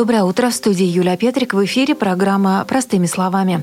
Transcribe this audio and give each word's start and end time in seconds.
Доброе 0.00 0.22
утро. 0.24 0.48
В 0.48 0.54
студии 0.54 0.86
Юлия 0.86 1.18
Петрик. 1.18 1.52
В 1.52 1.62
эфире 1.66 1.94
программа 1.94 2.64
«Простыми 2.66 3.04
словами». 3.04 3.62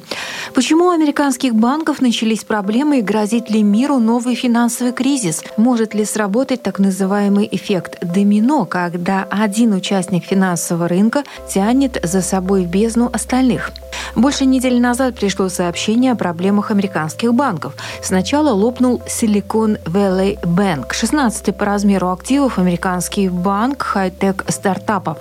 Почему 0.54 0.86
у 0.86 0.90
американских 0.92 1.56
банков 1.56 2.00
начались 2.00 2.44
проблемы 2.44 3.00
и 3.00 3.02
грозит 3.02 3.50
ли 3.50 3.64
миру 3.64 3.98
новый 3.98 4.36
финансовый 4.36 4.94
кризис? 4.94 5.44
Может 5.58 5.96
ли 5.96 6.06
сработать 6.06 6.62
так 6.62 6.78
называемый 6.78 7.50
эффект 7.52 7.98
домино, 8.04 8.66
когда 8.66 9.28
один 9.32 9.74
участник 9.74 10.26
финансового 10.26 10.88
рынка 10.88 11.24
тянет 11.50 12.00
за 12.04 12.22
собой 12.22 12.66
в 12.66 12.70
бездну 12.70 13.10
остальных? 13.12 13.72
Больше 14.16 14.46
недели 14.46 14.80
назад 14.80 15.16
пришло 15.16 15.50
сообщение 15.50 16.12
о 16.12 16.16
проблемах 16.16 16.72
американских 16.72 17.34
банков. 17.34 17.76
Сначала 18.02 18.52
лопнул 18.52 19.02
Silicon 19.08 19.80
Valley 19.84 20.40
Bank, 20.42 20.90
16-й 20.92 21.54
по 21.54 21.66
размеру 21.66 22.12
активов 22.12 22.58
американский 22.58 23.30
банк 23.30 23.84
хай-тек 23.84 24.46
стартапов. 24.48 25.18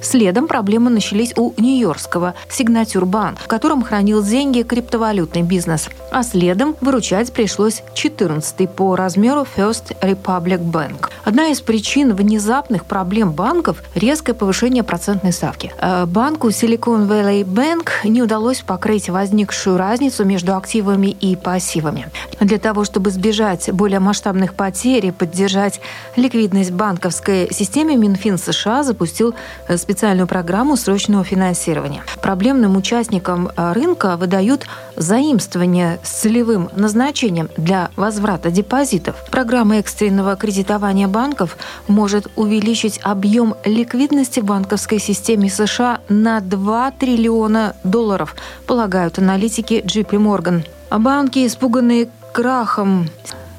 Следом 0.00 0.46
проблемы 0.58 0.90
начались 0.90 1.32
у 1.36 1.52
нью-йоркского 1.56 2.34
Bank, 2.48 3.38
в 3.44 3.46
котором 3.46 3.84
хранил 3.84 4.24
деньги 4.24 4.62
криптовалютный 4.62 5.42
бизнес. 5.42 5.88
А 6.10 6.24
следом 6.24 6.74
выручать 6.80 7.32
пришлось 7.32 7.84
14-й 7.94 8.66
по 8.66 8.96
размеру 8.96 9.46
First 9.56 9.96
Republic 10.00 10.58
Bank. 10.58 11.10
Одна 11.22 11.48
из 11.48 11.60
причин 11.60 12.12
внезапных 12.12 12.86
проблем 12.86 13.30
банков– 13.30 13.84
резкое 13.94 14.34
повышение 14.34 14.82
процентной 14.82 15.32
ставки. 15.32 15.72
Э, 15.78 16.06
банку 16.06 16.48
Silicon 16.48 17.06
Valley 17.06 17.44
Bank 17.44 17.90
не 18.02 18.20
удалось 18.20 18.62
покрыть 18.62 19.08
возникшую 19.08 19.76
разницу 19.76 20.24
между 20.24 20.56
активами 20.56 21.06
и 21.06 21.36
пассивами. 21.36 22.08
Для 22.40 22.58
того, 22.58 22.82
чтобы 22.82 23.10
избежать 23.10 23.70
более 23.72 24.00
масштабных 24.00 24.54
потерь 24.54 25.06
и 25.06 25.10
поддержать 25.12 25.80
ликвидность 26.16 26.72
банковской 26.72 27.48
системы, 27.52 27.94
Минфин 27.94 28.38
США 28.38 28.82
запустил 28.82 29.34
э, 29.68 29.76
специальную 29.76 30.26
программу 30.26 30.47
срочного 30.76 31.24
финансирования. 31.24 32.02
Проблемным 32.22 32.76
участникам 32.76 33.48
э, 33.48 33.72
рынка 33.72 34.16
выдают 34.16 34.66
заимствование 34.96 35.98
с 36.02 36.08
целевым 36.08 36.70
назначением 36.74 37.48
для 37.56 37.90
возврата 37.96 38.50
депозитов. 38.50 39.16
Программа 39.30 39.76
экстренного 39.76 40.36
кредитования 40.36 41.06
банков 41.06 41.56
может 41.86 42.28
увеличить 42.36 42.98
объем 43.02 43.54
ликвидности 43.64 44.40
в 44.40 44.44
банковской 44.44 44.98
системе 44.98 45.50
США 45.50 46.00
на 46.08 46.40
2 46.40 46.90
триллиона 46.92 47.74
долларов, 47.84 48.34
полагают 48.66 49.18
аналитики 49.18 49.74
JP 49.74 50.10
Morgan. 50.10 50.66
Банки, 50.90 51.46
испуганные 51.46 52.08
крахом 52.32 53.08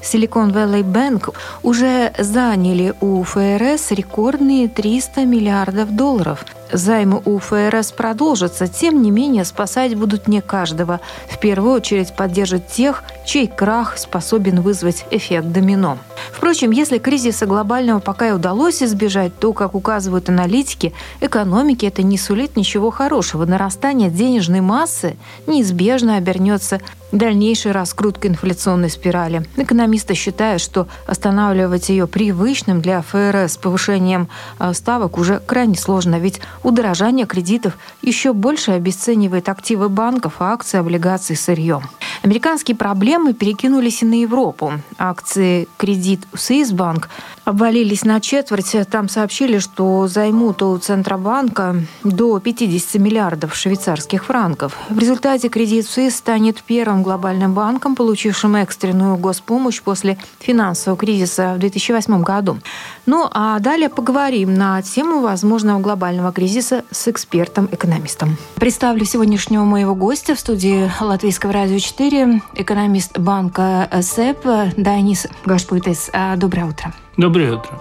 Silicon 0.02 0.52
Valley 0.52 0.82
Bank 0.82 1.34
уже 1.62 2.12
заняли 2.18 2.94
у 3.00 3.22
ФРС 3.22 3.90
рекордные 3.90 4.68
300 4.68 5.24
миллиардов 5.24 5.94
долларов. 5.94 6.44
Займы 6.72 7.20
у 7.24 7.38
ФРС 7.38 7.92
продолжатся, 7.92 8.68
тем 8.68 9.02
не 9.02 9.10
менее 9.10 9.44
спасать 9.44 9.96
будут 9.96 10.28
не 10.28 10.40
каждого. 10.40 11.00
В 11.28 11.38
первую 11.38 11.74
очередь 11.74 12.14
поддержат 12.14 12.68
тех, 12.68 13.02
чей 13.26 13.48
крах 13.48 13.98
способен 13.98 14.60
вызвать 14.60 15.04
эффект 15.10 15.48
домино. 15.48 15.98
Впрочем, 16.32 16.70
если 16.70 16.98
кризиса 16.98 17.46
глобального 17.46 17.98
пока 17.98 18.28
и 18.28 18.32
удалось 18.32 18.82
избежать, 18.82 19.38
то, 19.38 19.52
как 19.52 19.74
указывают 19.74 20.28
аналитики, 20.28 20.92
экономике 21.20 21.88
это 21.88 22.02
не 22.02 22.18
сулит 22.18 22.56
ничего 22.56 22.90
хорошего. 22.90 23.44
Нарастание 23.44 24.10
денежной 24.10 24.60
массы 24.60 25.16
неизбежно 25.46 26.16
обернется 26.16 26.80
дальнейшей 27.12 27.72
раскруткой 27.72 28.30
инфляционной 28.30 28.90
спирали. 28.90 29.44
Экономисты 29.56 30.14
считают, 30.14 30.62
что 30.62 30.86
останавливать 31.06 31.88
ее 31.88 32.06
привычным 32.06 32.80
для 32.80 33.02
ФРС 33.02 33.56
повышением 33.56 34.28
э, 34.58 34.72
ставок 34.74 35.18
уже 35.18 35.40
крайне 35.44 35.76
сложно, 35.76 36.18
ведь 36.18 36.40
удорожание 36.62 37.26
кредитов 37.26 37.76
еще 38.02 38.32
больше 38.32 38.72
обесценивает 38.72 39.48
активы 39.48 39.88
банков, 39.88 40.36
акции, 40.40 40.78
облигации, 40.78 41.34
сырье. 41.34 41.82
Американские 42.22 42.76
проблемы 42.76 43.32
перекинулись 43.32 44.02
и 44.02 44.06
на 44.06 44.20
Европу. 44.20 44.74
Акции 44.98 45.68
кредит 45.78 46.20
у 46.34 46.36
Свисбанк 46.36 47.08
обвалились 47.44 48.04
на 48.04 48.20
четверть. 48.20 48.76
Там 48.90 49.08
сообщили, 49.08 49.58
что 49.58 50.06
займут 50.06 50.62
у 50.62 50.76
Центробанка 50.76 51.76
до 52.04 52.38
50 52.38 53.00
миллиардов 53.00 53.54
швейцарских 53.54 54.26
франков. 54.26 54.76
В 54.90 54.98
результате 54.98 55.48
кредит 55.48 55.86
Суис 55.86 56.16
станет 56.16 56.62
первым 56.62 57.02
глобальным 57.02 57.54
банком, 57.54 57.96
получившим 57.96 58.56
экстренную 58.56 59.16
госпомощь 59.16 59.80
после 59.80 60.18
финансового 60.40 60.98
кризиса 60.98 61.54
в 61.54 61.58
2008 61.58 62.22
году. 62.22 62.58
Ну 63.10 63.28
а 63.28 63.58
далее 63.58 63.88
поговорим 63.88 64.54
на 64.54 64.80
тему 64.82 65.20
возможного 65.20 65.80
глобального 65.80 66.30
кризиса 66.30 66.84
с 66.92 67.08
экспертом-экономистом. 67.08 68.36
Представлю 68.54 69.04
сегодняшнего 69.04 69.64
моего 69.64 69.96
гостя 69.96 70.36
в 70.36 70.38
студии 70.38 70.88
Латвийского 71.00 71.52
радио 71.52 71.80
4, 71.80 72.40
экономист 72.54 73.18
банка 73.18 73.90
СЭП 74.00 74.46
Данис 74.76 75.26
Гашпуйтес. 75.44 76.12
Доброе 76.36 76.66
утро. 76.66 76.94
Доброе 77.20 77.56
утро. 77.56 77.78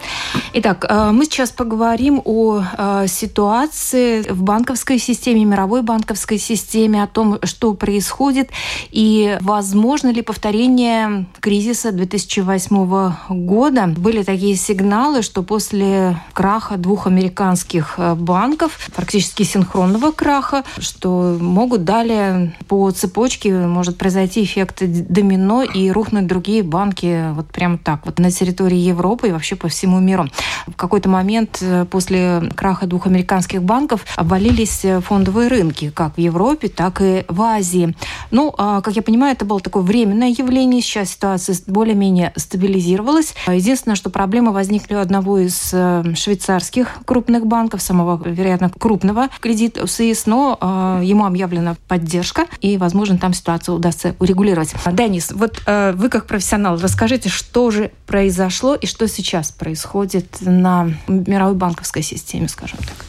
Итак, 0.51 0.85
э, 0.89 1.11
мы 1.11 1.23
сейчас 1.23 1.51
поговорим 1.51 2.21
о 2.25 2.61
э, 2.61 3.07
ситуации 3.07 4.21
в 4.23 4.43
банковской 4.43 4.99
системе, 4.99 5.45
мировой 5.45 5.81
банковской 5.81 6.37
системе, 6.37 7.03
о 7.03 7.07
том, 7.07 7.39
что 7.43 7.73
происходит 7.73 8.49
и 8.91 9.37
возможно 9.39 10.09
ли 10.09 10.21
повторение 10.21 11.25
кризиса 11.39 11.93
2008 11.93 13.13
года. 13.29 13.87
Были 13.87 14.23
такие 14.23 14.57
сигналы, 14.57 15.21
что 15.21 15.41
после 15.41 16.21
краха 16.33 16.75
двух 16.75 17.07
американских 17.07 17.95
э, 17.97 18.15
банков, 18.15 18.89
практически 18.93 19.43
синхронного 19.43 20.11
краха, 20.11 20.65
что 20.79 21.37
могут 21.39 21.85
далее 21.85 22.53
по 22.67 22.91
цепочке 22.91 23.53
может 23.53 23.97
произойти 23.97 24.43
эффект 24.43 24.83
домино 24.83 25.63
и 25.63 25.91
рухнуть 25.91 26.27
другие 26.27 26.61
банки 26.61 27.31
вот 27.31 27.47
прямо 27.47 27.77
так 27.77 28.05
вот 28.05 28.19
на 28.19 28.31
территории 28.31 28.77
Европы 28.77 29.28
и 29.29 29.31
вообще 29.31 29.55
по 29.55 29.67
всему 29.67 29.99
миру. 29.99 30.27
В 30.67 30.75
какой-то 30.75 31.09
момент 31.09 31.59
э, 31.61 31.85
после 31.85 32.41
краха 32.55 32.85
двух 32.85 33.07
американских 33.07 33.63
банков 33.63 34.05
обвалились 34.15 34.83
э, 34.83 34.99
фондовые 34.99 35.47
рынки, 35.47 35.91
как 35.91 36.15
в 36.15 36.19
Европе, 36.19 36.67
так 36.67 37.01
и 37.01 37.23
в 37.27 37.41
Азии. 37.41 37.95
Ну, 38.31 38.53
а, 38.57 38.81
как 38.81 38.95
я 38.95 39.01
понимаю, 39.01 39.33
это 39.33 39.45
было 39.45 39.59
такое 39.59 39.83
временное 39.83 40.29
явление. 40.29 40.81
Сейчас 40.81 41.11
ситуация 41.11 41.55
более-менее 41.67 42.33
стабилизировалась. 42.35 43.33
Единственное, 43.47 43.95
что 43.95 44.09
проблемы 44.09 44.51
возникли 44.51 44.95
у 44.95 44.99
одного 44.99 45.39
из 45.39 45.69
э, 45.73 46.03
швейцарских 46.15 46.99
крупных 47.05 47.45
банков, 47.45 47.81
самого, 47.81 48.21
вероятно, 48.23 48.69
крупного 48.69 49.29
кредита 49.39 49.87
СИС, 49.87 50.25
но 50.25 50.99
ему 51.01 51.25
объявлена 51.25 51.75
поддержка, 51.87 52.45
и, 52.61 52.77
возможно, 52.77 53.17
там 53.17 53.33
ситуацию 53.33 53.75
удастся 53.75 54.15
урегулировать. 54.19 54.73
Денис, 54.91 55.31
вот 55.31 55.61
вы 55.65 56.09
как 56.09 56.25
профессионал, 56.25 56.77
расскажите, 56.77 57.29
что 57.29 57.71
же 57.71 57.91
произошло 58.05 58.75
и 58.75 58.85
что 58.85 59.07
сейчас 59.07 59.18
происходит 59.51 60.37
на 60.41 60.91
мировой 61.07 61.55
банковской 61.55 62.01
системе, 62.01 62.47
скажем 62.47 62.79
так? 62.79 63.05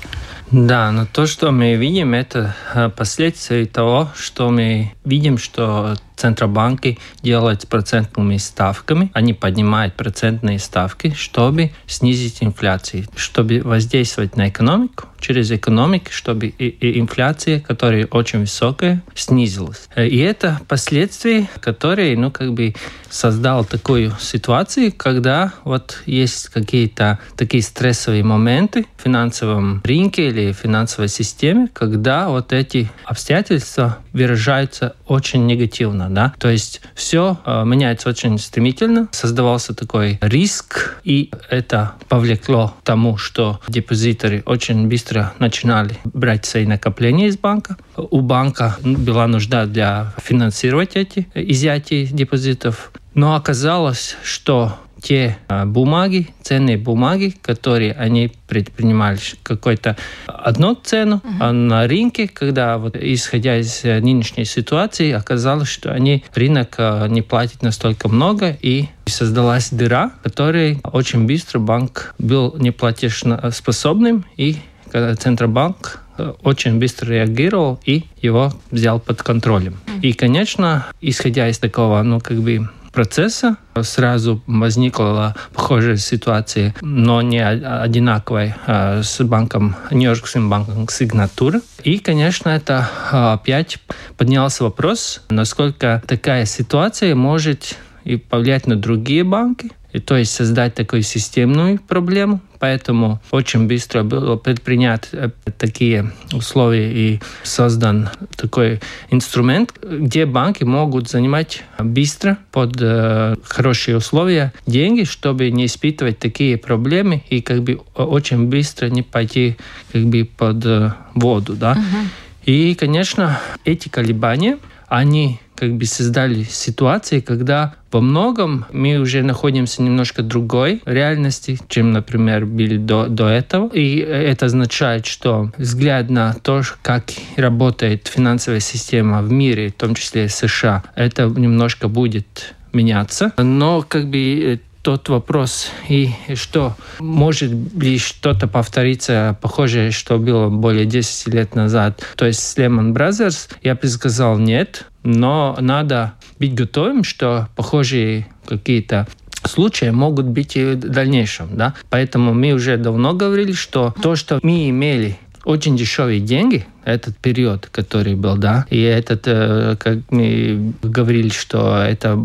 Да, 0.50 0.90
но 0.90 1.06
то, 1.06 1.26
что 1.26 1.52
мы 1.52 1.74
видим, 1.74 2.12
это 2.12 2.56
э, 2.74 2.88
последствия 2.88 3.66
того, 3.66 4.08
что 4.16 4.50
мы 4.50 4.92
видим, 5.04 5.38
что 5.38 5.96
Центробанки 6.20 6.98
делают 7.22 7.62
с 7.62 7.66
процентными 7.66 8.36
ставками. 8.36 9.10
Они 9.14 9.32
поднимают 9.32 9.94
процентные 9.94 10.58
ставки, 10.58 11.14
чтобы 11.16 11.70
снизить 11.86 12.42
инфляцию, 12.42 13.06
чтобы 13.16 13.62
воздействовать 13.64 14.36
на 14.36 14.50
экономику, 14.50 15.06
через 15.18 15.50
экономику, 15.50 16.10
чтобы 16.10 16.48
и, 16.48 16.68
и 16.68 17.00
инфляция, 17.00 17.60
которая 17.60 18.06
очень 18.06 18.40
высокая, 18.40 19.02
снизилась. 19.14 19.88
И 19.96 20.18
это 20.18 20.60
последствия, 20.68 21.48
которые, 21.60 22.18
ну, 22.18 22.30
как 22.30 22.52
бы 22.52 22.74
создал 23.08 23.64
такую 23.64 24.12
ситуацию, 24.20 24.92
когда 24.96 25.54
вот 25.64 26.02
есть 26.04 26.48
какие-то 26.48 27.18
такие 27.36 27.62
стрессовые 27.62 28.22
моменты 28.22 28.86
в 28.98 29.02
финансовом 29.02 29.80
рынке 29.84 30.28
или 30.28 30.52
финансовой 30.52 31.08
системе, 31.08 31.68
когда 31.72 32.28
вот 32.28 32.52
эти 32.52 32.90
обстоятельства 33.04 33.98
выражаются 34.12 34.96
очень 35.06 35.46
негативно 35.46 36.08
да, 36.14 36.34
то 36.38 36.48
есть 36.48 36.80
все 36.94 37.38
э, 37.44 37.64
меняется 37.64 38.08
очень 38.08 38.38
стремительно, 38.38 39.08
создавался 39.12 39.74
такой 39.74 40.18
риск, 40.20 40.96
и 41.04 41.30
это 41.48 41.92
повлекло 42.08 42.74
к 42.80 42.84
тому, 42.84 43.16
что 43.16 43.60
депозиторы 43.68 44.42
очень 44.46 44.88
быстро 44.88 45.32
начинали 45.38 45.96
брать 46.04 46.44
свои 46.44 46.66
накопления 46.66 47.28
из 47.28 47.36
банка. 47.36 47.76
У 47.96 48.20
банка 48.20 48.76
была 48.82 49.26
нужда 49.26 49.66
для 49.66 50.12
финансировать 50.22 50.96
эти 50.96 51.28
изъятия 51.34 52.06
депозитов, 52.06 52.92
Но 53.14 53.34
оказалось, 53.34 54.16
что 54.22 54.78
те 55.00 55.38
а, 55.48 55.66
бумаги, 55.66 56.28
ценные 56.42 56.76
бумаги, 56.76 57.34
которые 57.42 57.92
они 57.92 58.32
предпринимали 58.46 59.18
какой-то 59.42 59.96
одну 60.26 60.74
цену, 60.74 61.22
uh-huh. 61.24 61.36
а 61.40 61.52
на 61.52 61.86
рынке, 61.86 62.28
когда 62.28 62.78
вот 62.78 62.96
исходя 62.96 63.58
из 63.58 63.84
э, 63.84 64.00
нынешней 64.00 64.44
ситуации, 64.44 65.12
оказалось, 65.12 65.68
что 65.68 65.92
они 65.92 66.24
рынок 66.34 66.74
а, 66.78 67.06
не 67.06 67.22
платит 67.22 67.62
настолько 67.62 68.08
много 68.08 68.56
и 68.60 68.86
создалась 69.06 69.70
дыра, 69.70 70.12
которой 70.22 70.80
очень 70.84 71.26
быстро 71.26 71.58
банк 71.58 72.14
был 72.18 72.54
неплатежоспособным 72.58 74.24
и 74.36 74.56
Центробанк 74.92 76.02
э, 76.18 76.32
очень 76.42 76.78
быстро 76.78 77.12
реагировал 77.12 77.80
и 77.84 78.04
его 78.20 78.52
взял 78.70 78.98
под 79.00 79.22
контролем. 79.22 79.78
Mm. 79.86 80.00
И, 80.02 80.12
конечно, 80.12 80.86
исходя 81.00 81.48
из 81.48 81.58
такого, 81.58 82.02
ну, 82.02 82.20
как 82.20 82.38
бы 82.38 82.68
процесса 82.92 83.56
сразу 83.82 84.42
возникла 84.46 85.34
похожая 85.52 85.96
ситуация, 85.96 86.74
но 86.80 87.22
не 87.22 87.44
одинаковая 87.44 88.56
с 89.02 89.20
банком, 89.20 89.76
Нью-Йоркским 89.90 90.50
банком 90.50 90.88
Сигнатура. 90.88 91.60
И, 91.82 91.98
конечно, 91.98 92.48
это 92.48 92.88
а, 93.10 93.34
опять 93.34 93.78
поднялся 94.16 94.64
вопрос, 94.64 95.22
насколько 95.30 96.02
такая 96.06 96.44
ситуация 96.44 97.14
может 97.14 97.76
и 98.04 98.16
повлиять 98.16 98.66
на 98.66 98.76
другие 98.76 99.24
банки, 99.24 99.70
и 99.92 99.98
то 99.98 100.16
есть 100.16 100.32
создать 100.32 100.74
такую 100.74 101.02
системную 101.02 101.78
проблему. 101.78 102.40
Поэтому 102.60 103.20
очень 103.30 103.66
быстро 103.66 104.02
было 104.02 104.36
предпринят 104.36 105.08
э, 105.12 105.30
такие 105.58 106.12
условия 106.32 106.92
и 106.92 107.20
создан 107.42 108.10
такой 108.36 108.80
инструмент, 109.10 109.72
где 109.82 110.26
банки 110.26 110.62
могут 110.64 111.08
занимать 111.08 111.64
быстро 111.78 112.36
под 112.52 112.76
э, 112.78 113.36
хорошие 113.42 113.96
условия 113.96 114.52
деньги, 114.66 115.04
чтобы 115.04 115.50
не 115.50 115.64
испытывать 115.66 116.18
такие 116.18 116.58
проблемы 116.58 117.22
и 117.30 117.40
как 117.40 117.62
бы 117.62 117.80
очень 117.94 118.48
быстро 118.48 118.86
не 118.86 119.02
пойти 119.02 119.56
как 119.92 120.04
бы 120.04 120.28
под 120.36 120.64
э, 120.66 120.92
воду, 121.14 121.54
да. 121.54 121.72
Uh-huh. 121.72 122.06
И, 122.44 122.74
конечно, 122.74 123.40
эти 123.64 123.88
колебания, 123.88 124.58
они 124.88 125.40
как 125.60 125.74
бы 125.74 125.84
создали 125.84 126.42
ситуации, 126.42 127.20
когда 127.20 127.74
во 127.92 128.00
многом 128.00 128.64
мы 128.72 128.96
уже 128.96 129.22
находимся 129.22 129.82
немножко 129.82 130.22
другой 130.22 130.80
реальности, 130.86 131.58
чем, 131.68 131.92
например, 131.92 132.46
были 132.46 132.78
до, 132.78 133.08
до 133.08 133.28
этого. 133.28 133.68
И 133.68 133.98
это 133.98 134.46
означает, 134.46 135.04
что 135.04 135.52
взгляд 135.58 136.08
на 136.08 136.32
то, 136.32 136.62
как 136.80 137.04
работает 137.36 138.08
финансовая 138.08 138.60
система 138.60 139.20
в 139.20 139.30
мире, 139.30 139.68
в 139.68 139.74
том 139.74 139.94
числе 139.94 140.30
США, 140.30 140.82
это 140.94 141.24
немножко 141.26 141.88
будет 141.88 142.54
меняться. 142.72 143.32
Но 143.36 143.82
как 143.82 144.08
бы 144.08 144.60
тот 144.82 145.08
вопрос, 145.08 145.68
и 145.88 146.10
что 146.34 146.74
может 146.98 147.50
ли 147.50 147.98
что-то 147.98 148.48
повториться 148.48 149.38
похожее, 149.40 149.90
что 149.90 150.18
было 150.18 150.48
более 150.48 150.86
10 150.86 151.34
лет 151.34 151.54
назад, 151.54 152.02
то 152.16 152.26
есть 152.26 152.40
с 152.40 152.56
Lehman 152.56 152.92
Brothers, 152.92 153.50
я 153.62 153.74
бы 153.74 153.86
сказал 153.88 154.38
нет, 154.38 154.86
но 155.02 155.56
надо 155.60 156.14
быть 156.38 156.54
готовым, 156.54 157.04
что 157.04 157.48
похожие 157.56 158.26
какие-то 158.46 159.06
случаи 159.44 159.90
могут 159.90 160.26
быть 160.26 160.56
и 160.56 160.64
в 160.64 160.76
дальнейшем. 160.76 161.56
Да? 161.56 161.74
Поэтому 161.88 162.34
мы 162.34 162.52
уже 162.52 162.76
давно 162.76 163.14
говорили, 163.14 163.52
что 163.52 163.94
то, 164.02 164.16
что 164.16 164.38
мы 164.42 164.68
имели 164.68 165.18
очень 165.50 165.76
дешевые 165.76 166.20
деньги, 166.20 166.64
этот 166.84 167.16
период, 167.16 167.66
который 167.66 168.14
был, 168.14 168.36
да, 168.36 168.66
и 168.70 168.80
этот, 168.80 169.22
э, 169.26 169.76
как 169.78 169.98
мы 170.10 170.72
говорили, 170.82 171.28
что 171.28 171.82
это 171.82 172.18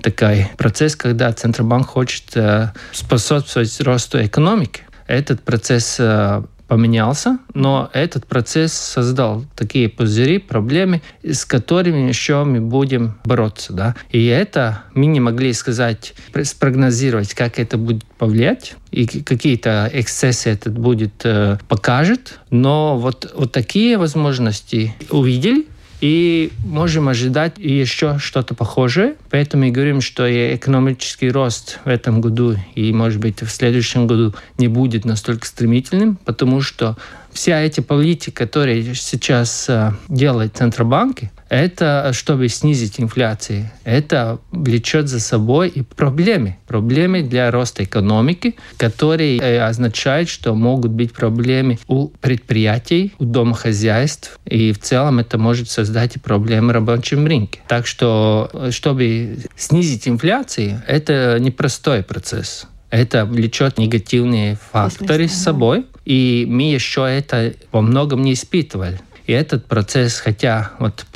такой 0.00 0.48
процесс, 0.56 0.96
когда 0.96 1.30
Центробанк 1.32 1.86
хочет 1.86 2.36
э, 2.36 2.72
способствовать 2.92 3.80
росту 3.82 4.24
экономики. 4.24 4.82
Этот 5.06 5.42
процесс 5.42 5.96
э, 5.98 6.42
поменялся, 6.70 7.38
но 7.52 7.90
этот 7.92 8.28
процесс 8.28 8.72
создал 8.72 9.44
такие 9.56 9.88
пузыри, 9.88 10.38
проблемы, 10.38 11.02
с 11.24 11.44
которыми 11.44 12.06
еще 12.06 12.44
мы 12.44 12.60
будем 12.60 13.18
бороться. 13.24 13.72
Да? 13.72 13.96
И 14.12 14.24
это 14.26 14.84
мы 14.94 15.06
не 15.06 15.18
могли 15.18 15.52
сказать, 15.52 16.14
спрогнозировать, 16.44 17.34
как 17.34 17.58
это 17.58 17.76
будет 17.76 18.04
повлиять, 18.04 18.76
и 18.92 19.04
какие-то 19.04 19.90
эксцессы 19.92 20.48
этот 20.48 20.78
будет 20.78 21.24
э, 21.24 21.58
покажет. 21.68 22.38
Но 22.50 22.96
вот, 22.96 23.32
вот 23.34 23.50
такие 23.50 23.98
возможности 23.98 24.94
увидели, 25.10 25.66
и 26.00 26.52
можем 26.64 27.08
ожидать 27.08 27.58
еще 27.58 28.18
что-то 28.18 28.54
похожее. 28.54 29.14
Поэтому 29.30 29.64
мы 29.64 29.70
говорим, 29.70 30.00
что 30.00 30.26
и 30.26 30.56
экономический 30.56 31.30
рост 31.30 31.78
в 31.84 31.88
этом 31.88 32.20
году 32.20 32.56
и, 32.74 32.92
может 32.92 33.20
быть, 33.20 33.42
в 33.42 33.50
следующем 33.50 34.06
году 34.06 34.34
не 34.58 34.68
будет 34.68 35.04
настолько 35.04 35.46
стремительным, 35.46 36.16
потому 36.24 36.60
что 36.60 36.96
вся 37.32 37.60
эти 37.60 37.80
политики, 37.80 38.30
которые 38.30 38.94
сейчас 38.94 39.66
э, 39.68 39.92
делают 40.08 40.56
центробанки, 40.56 41.30
это 41.48 42.12
чтобы 42.12 42.48
снизить 42.48 43.00
инфляцию. 43.00 43.70
Это 43.84 44.38
влечет 44.52 45.08
за 45.08 45.20
собой 45.20 45.68
и 45.68 45.82
проблемы. 45.82 46.58
Проблемы 46.66 47.22
для 47.22 47.50
роста 47.50 47.82
экономики, 47.84 48.56
которые 48.76 49.38
э, 49.38 49.60
означают, 49.60 50.28
что 50.28 50.54
могут 50.54 50.92
быть 50.92 51.12
проблемы 51.12 51.78
у 51.88 52.08
предприятий, 52.08 53.12
у 53.18 53.24
домохозяйств. 53.24 54.38
И 54.44 54.72
в 54.72 54.78
целом 54.78 55.18
это 55.18 55.38
может 55.38 55.68
создать 55.68 56.16
и 56.16 56.18
проблемы 56.20 56.68
в 56.68 56.72
рабочем 56.72 57.26
рынке. 57.26 57.60
Так 57.66 57.86
что, 57.86 58.48
э, 58.52 58.70
чтобы 58.70 59.38
снизить 59.56 60.06
инфляцию, 60.06 60.82
это 60.86 61.36
непростой 61.40 62.02
процесс 62.02 62.66
это 62.90 63.24
влечет 63.24 63.78
негативные 63.78 64.58
факторы 64.72 65.28
с 65.28 65.34
собой, 65.34 65.86
и 66.10 66.44
мы 66.44 66.62
еще 66.62 67.06
это 67.08 67.54
во 67.70 67.82
многом 67.82 68.22
не 68.22 68.32
испытывали. 68.32 69.00
И 69.28 69.32
этот 69.32 69.66
процесс, 69.66 70.18
хотя 70.18 70.72
вот 70.80 71.06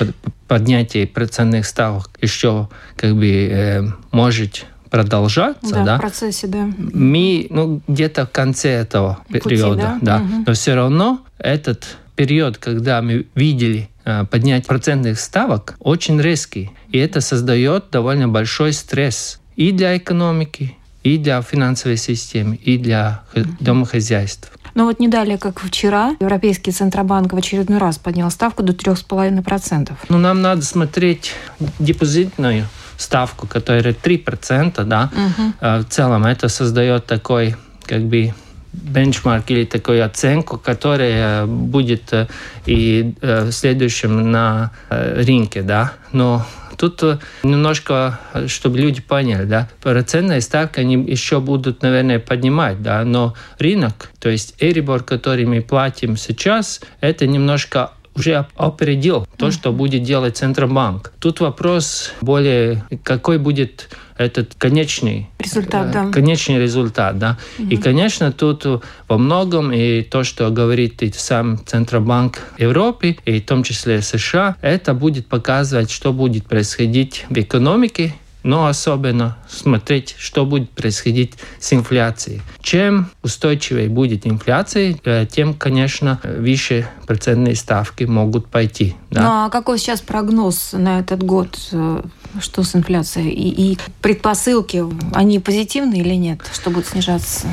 поднятие 0.47 1.05
процентных 1.05 1.65
ставок 1.65 2.11
еще 2.21 2.69
как 2.95 3.13
бы 3.13 3.27
э, 3.27 3.83
может 4.11 4.65
продолжаться, 4.89 5.75
да, 5.75 5.83
да, 5.83 5.97
в 5.97 5.99
процессе, 5.99 6.47
да. 6.47 6.69
Мы, 6.77 7.47
ну, 7.49 7.81
где-то 7.89 8.25
в 8.25 8.31
конце 8.31 8.69
этого 8.69 9.19
Пути, 9.27 9.49
периода, 9.49 9.97
да, 10.01 10.19
да. 10.19 10.23
Угу. 10.23 10.43
но 10.47 10.53
все 10.53 10.75
равно 10.75 11.19
этот 11.39 11.97
период, 12.15 12.57
когда 12.57 13.01
мы 13.01 13.27
видели 13.35 13.89
поднятие 14.31 14.65
процентных 14.65 15.19
ставок, 15.19 15.75
очень 15.79 16.21
резкий, 16.21 16.71
и 16.89 16.99
это 16.99 17.19
создает 17.19 17.89
довольно 17.91 18.29
большой 18.29 18.71
стресс 18.71 19.41
и 19.57 19.73
для 19.73 19.97
экономики, 19.97 20.77
и 21.05 21.19
для 21.19 21.41
финансовой 21.43 21.97
системы, 21.97 22.55
и 22.55 22.77
для 22.79 23.21
домохозяйств. 23.59 24.51
Но 24.73 24.85
вот 24.85 24.99
не 24.99 25.07
далее, 25.07 25.37
как 25.37 25.61
вчера, 25.61 26.15
Европейский 26.19 26.71
Центробанк 26.71 27.31
в 27.31 27.37
очередной 27.37 27.77
раз 27.77 27.99
поднял 27.99 28.31
ставку 28.31 28.63
до 28.63 28.73
3,5%. 28.73 29.93
Ну, 30.09 30.17
нам 30.17 30.41
надо 30.41 30.63
смотреть 30.63 31.33
депозитную 31.79 32.65
ставку, 32.97 33.45
которая 33.45 33.93
3%, 33.93 34.83
да. 34.83 35.11
Угу. 35.13 35.53
В 35.61 35.85
целом 35.89 36.25
это 36.25 36.49
создает 36.49 37.05
такой, 37.05 37.55
как 37.85 38.01
бы, 38.01 38.33
бенчмарк 38.73 39.51
или 39.51 39.63
такую 39.63 40.03
оценку, 40.03 40.57
которая 40.57 41.45
будет 41.45 42.11
э, 42.11 42.27
и 42.65 43.13
э, 43.21 43.45
в 43.45 43.51
следующем 43.53 44.31
на 44.31 44.71
рынке, 44.89 45.61
да. 45.61 45.93
Но 46.11 46.45
Тут 46.77 47.03
э, 47.03 47.19
немножко, 47.43 48.19
э, 48.33 48.47
чтобы 48.47 48.77
люди 48.79 49.01
поняли, 49.01 49.45
да, 49.45 49.69
процентные 49.81 50.41
ставки 50.41 50.79
они 50.79 50.95
еще 50.95 51.39
будут, 51.39 51.81
наверное, 51.81 52.19
поднимать, 52.19 52.81
да, 52.81 53.03
но 53.03 53.33
рынок, 53.59 54.11
то 54.19 54.29
есть 54.29 54.55
Эрибор, 54.59 55.03
который 55.03 55.45
мы 55.45 55.61
платим 55.61 56.17
сейчас, 56.17 56.81
это 57.01 57.27
немножко 57.27 57.91
уже 58.15 58.47
опередил 58.55 59.27
то, 59.37 59.51
что 59.51 59.71
будет 59.71 60.03
делать 60.03 60.37
Центробанк. 60.37 61.13
Тут 61.19 61.39
вопрос 61.39 62.13
более, 62.21 62.83
какой 63.03 63.37
будет 63.37 63.89
этот 64.17 64.55
конечный 64.57 65.29
результат, 65.39 65.91
да. 65.91 66.09
конечный 66.09 66.57
результат, 66.57 67.17
да. 67.17 67.37
Угу. 67.59 67.67
И, 67.67 67.77
конечно, 67.77 68.31
тут 68.31 68.65
во 69.07 69.17
многом 69.17 69.73
и 69.73 70.03
то, 70.03 70.23
что 70.23 70.49
говорит 70.49 71.03
и 71.03 71.11
сам 71.11 71.59
Центробанк 71.65 72.39
Европы, 72.57 73.17
и 73.25 73.41
в 73.41 73.45
том 73.45 73.63
числе 73.63 74.01
США, 74.01 74.55
это 74.61 74.93
будет 74.93 75.27
показывать, 75.27 75.91
что 75.91 76.13
будет 76.13 76.45
происходить 76.45 77.25
в 77.29 77.37
экономике 77.37 78.15
но 78.45 78.67
особенно 78.67 79.37
смотреть, 79.49 80.15
что 80.19 80.45
будет 80.45 80.69
происходить 80.69 81.33
с 81.59 81.73
инфляцией. 81.73 82.41
Чем 82.61 83.09
устойчивее 83.23 83.89
будет 83.89 84.27
инфляция, 84.27 84.95
э, 85.03 85.25
тем, 85.25 85.55
конечно, 85.55 86.21
выше 86.23 86.87
процентные 87.07 87.55
ставки 87.55 88.03
могут 88.03 88.45
пойти. 88.47 88.95
Да? 89.09 89.21
Ну 89.23 89.29
а 89.29 89.49
какой 89.49 89.79
сейчас 89.79 90.01
прогноз 90.01 90.73
на 90.73 90.99
этот 90.99 91.23
год? 91.23 91.57
Э, 91.71 92.03
что 92.39 92.61
с 92.61 92.75
инфляцией? 92.75 93.31
И, 93.31 93.73
и 93.73 93.79
предпосылки, 94.01 94.85
они 95.13 95.39
позитивные 95.39 96.01
или 96.01 96.13
нет, 96.13 96.41
что 96.53 96.69
будет 96.69 96.85
снижаться? 96.85 97.47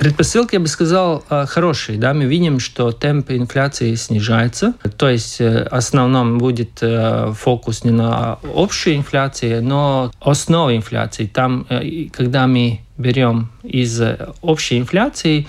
Предпосылки, 0.00 0.54
я 0.54 0.60
бы 0.60 0.66
сказал, 0.66 1.22
э, 1.28 1.44
хорошие. 1.46 1.98
Да? 1.98 2.14
Мы 2.14 2.24
видим, 2.24 2.58
что 2.58 2.90
темп 2.90 3.32
инфляции 3.32 3.94
снижается. 3.96 4.72
То 4.96 5.10
есть 5.10 5.40
в 5.40 5.68
основном 5.70 6.38
будет 6.38 6.82
фокус 7.34 7.84
не 7.84 7.90
на 7.90 8.38
общей 8.54 8.96
инфляции, 8.96 9.60
но 9.60 10.10
основе 10.18 10.76
инфляции. 10.76 11.26
Там, 11.26 11.66
когда 12.12 12.46
мы 12.46 12.80
берем 12.96 13.50
из 13.62 14.00
общей 14.40 14.78
инфляции 14.78 15.46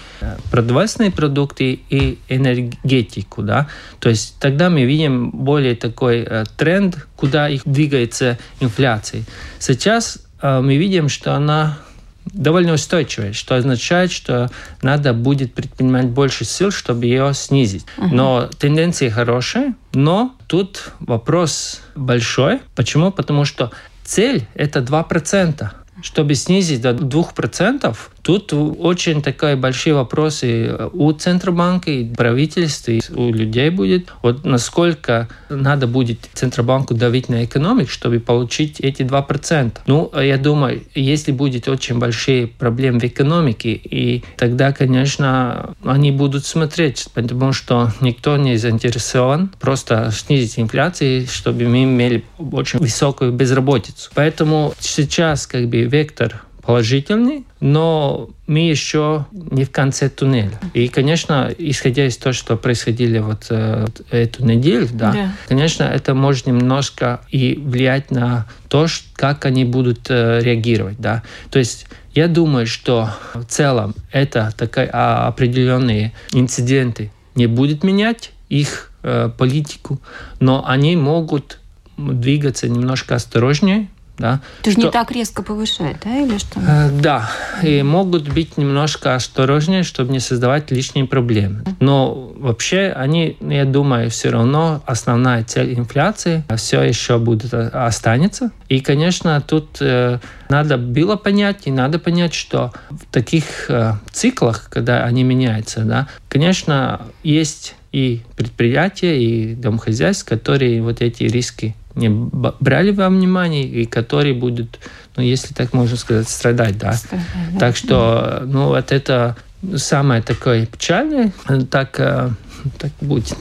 продовольственные 0.52 1.12
продукты 1.12 1.80
и 1.90 2.20
энергетику, 2.28 3.44
да, 3.44 3.70
то 4.00 4.10
есть 4.10 4.36
тогда 4.40 4.70
мы 4.70 4.84
видим 4.84 5.32
более 5.32 5.76
такой 5.76 6.28
тренд, 6.58 7.08
куда 7.16 7.48
их 7.48 7.62
двигается 7.64 8.38
инфляция. 8.60 9.24
Сейчас 9.60 10.20
мы 10.42 10.76
видим, 10.76 11.08
что 11.08 11.36
она 11.36 11.78
довольно 12.26 12.74
устойчивая, 12.74 13.34
что 13.34 13.56
означает, 13.56 14.12
что 14.12 14.50
надо 14.82 15.14
будет 15.14 15.54
предпринимать 15.54 16.08
больше 16.08 16.46
сил, 16.46 16.72
чтобы 16.72 17.06
ее 17.06 17.34
снизить. 17.34 17.86
Uh-huh. 17.98 18.10
Но 18.12 18.50
тенденция 18.60 19.10
хорошая, 19.10 19.76
но 19.94 20.36
тут 20.48 20.92
вопрос 21.00 21.82
большой. 21.96 22.60
Почему? 22.76 23.12
Потому 23.12 23.46
что 23.46 23.72
цель 24.04 24.46
это 24.54 24.80
2%. 24.80 25.72
Чтобы 26.02 26.36
снизить 26.36 26.82
до 26.82 26.92
2%, 26.92 27.96
Тут 28.22 28.54
очень 28.54 29.22
такие 29.22 29.56
большие 29.56 29.96
вопросы 29.96 30.78
у 30.94 31.12
Центробанка, 31.12 31.90
и 31.90 32.06
правительства, 32.06 32.92
и 32.92 33.02
у 33.14 33.34
людей 33.34 33.70
будет. 33.70 34.14
Вот 34.22 34.46
насколько 34.46 35.28
надо 35.50 35.88
будет 35.88 36.30
Центробанку 36.34 36.94
давить 36.94 37.30
на 37.30 37.46
экономику, 37.46 37.90
чтобы 37.90 38.20
получить 38.20 38.80
эти 38.80 39.02
2%. 39.02 39.80
Ну, 39.88 40.12
я 40.20 40.38
думаю, 40.38 40.84
если 40.94 41.32
будет 41.32 41.68
очень 41.68 41.98
большие 41.98 42.48
проблемы 42.48 43.00
в 43.00 43.04
экономике, 43.04 43.72
и 43.72 44.24
тогда, 44.38 44.72
конечно, 44.72 45.74
они 45.84 46.12
будут 46.12 46.46
смотреть, 46.46 47.08
потому 47.14 47.54
что 47.54 47.92
никто 48.02 48.38
не 48.38 48.58
заинтересован 48.58 49.52
просто 49.60 50.12
снизить 50.12 50.60
инфляцию, 50.60 51.26
чтобы 51.28 51.64
мы 51.68 51.84
имели 51.84 52.24
очень 52.38 52.80
высокую 52.80 53.32
безработицу. 53.32 54.12
Поэтому 54.14 54.74
сейчас 54.80 55.48
как 55.48 55.68
бы 55.68 55.86
вектор 55.92 56.44
положительный, 56.62 57.44
но 57.60 58.30
мы 58.48 58.60
еще 58.60 59.26
не 59.32 59.66
в 59.66 59.72
конце 59.72 60.10
туннеля. 60.10 60.60
И, 60.74 60.88
конечно, 60.88 61.54
исходя 61.58 62.06
из 62.06 62.18
того, 62.18 62.34
что 62.34 62.56
происходили 62.56 63.18
вот 63.20 63.48
э, 63.50 63.88
эту 64.12 64.46
неделю, 64.46 64.88
да, 64.94 65.12
да, 65.12 65.32
конечно, 65.48 65.84
это 65.84 66.14
может 66.14 66.46
немножко 66.48 67.22
и 67.30 67.56
влиять 67.56 68.12
на 68.12 68.48
то, 68.70 68.88
как 69.16 69.46
они 69.46 69.66
будут 69.66 70.08
э, 70.10 70.40
реагировать, 70.42 71.00
да. 71.00 71.24
То 71.50 71.60
есть 71.60 71.88
я 72.14 72.28
думаю, 72.28 72.68
что 72.68 73.10
в 73.34 73.46
целом 73.46 73.96
это 74.12 74.54
такие 74.56 74.90
а, 74.94 75.28
определенные 75.28 76.14
инциденты 76.32 77.12
не 77.36 77.48
будет 77.48 77.84
менять 77.84 78.32
их 78.50 78.92
э, 79.04 79.30
политику, 79.36 80.00
но 80.40 80.64
они 80.68 80.96
могут 80.96 81.60
двигаться 81.98 82.68
немножко 82.68 83.16
осторожнее, 83.16 83.88
да, 84.22 84.40
То 84.62 84.70
есть 84.70 84.80
что... 84.80 84.88
не 84.88 84.92
так 84.92 85.12
резко 85.12 85.42
повышать, 85.44 85.98
да, 86.04 86.18
или 86.20 86.38
что? 86.38 86.60
Э, 86.60 86.90
да, 86.92 87.30
и 87.64 87.82
могут 87.82 88.30
быть 88.30 88.58
немножко 88.58 89.16
осторожнее, 89.16 89.84
чтобы 89.84 90.14
не 90.14 90.20
создавать 90.20 90.72
лишние 90.72 91.06
проблемы. 91.06 91.64
Но 91.80 92.32
вообще 92.38 92.94
они, 92.96 93.38
я 93.42 93.66
думаю, 93.66 94.10
все 94.10 94.30
равно 94.30 94.84
основная 94.86 95.44
цель 95.44 95.74
инфляции 95.74 96.44
все 96.56 96.82
еще 96.82 97.18
будет 97.18 97.54
э, 97.54 97.68
останется. 97.68 98.52
И, 98.70 98.80
конечно, 98.80 99.42
тут 99.42 99.78
э, 99.82 100.20
надо 100.50 100.78
было 100.78 101.16
понять, 101.16 101.62
и 101.66 101.72
надо 101.72 101.98
понять, 102.00 102.34
что 102.34 102.72
в 102.90 103.12
таких 103.12 103.70
э, 103.70 103.94
циклах, 104.12 104.70
когда 104.70 105.04
они 105.04 105.24
меняются, 105.24 105.82
да, 105.82 106.08
конечно, 106.30 107.02
есть 107.24 107.76
и 107.92 108.22
предприятия, 108.38 109.22
и 109.22 109.54
домохозяйства, 109.54 110.36
которые 110.36 110.82
вот 110.82 111.02
эти 111.02 111.24
риски 111.24 111.76
не 111.96 112.10
брали 112.10 112.92
во 112.92 113.10
внимание 113.10 113.64
и 113.64 113.86
которые 113.86 114.34
будут, 114.34 114.80
ну, 115.16 115.24
если 115.24 115.54
так 115.54 115.74
можно 115.74 115.98
сказать, 115.98 116.30
страдать, 116.30 116.78
да. 116.78 116.94
Страдать, 116.94 117.26
да. 117.54 117.60
Так 117.60 117.76
что, 117.76 118.44
ну, 118.46 118.68
вот 118.68 118.92
это 118.92 119.36
самое 119.76 120.22
такое 120.22 120.66
печальное, 120.66 121.32
так 121.70 122.00
э, 122.00 122.30
так 122.78 122.92
будет. 123.02 123.38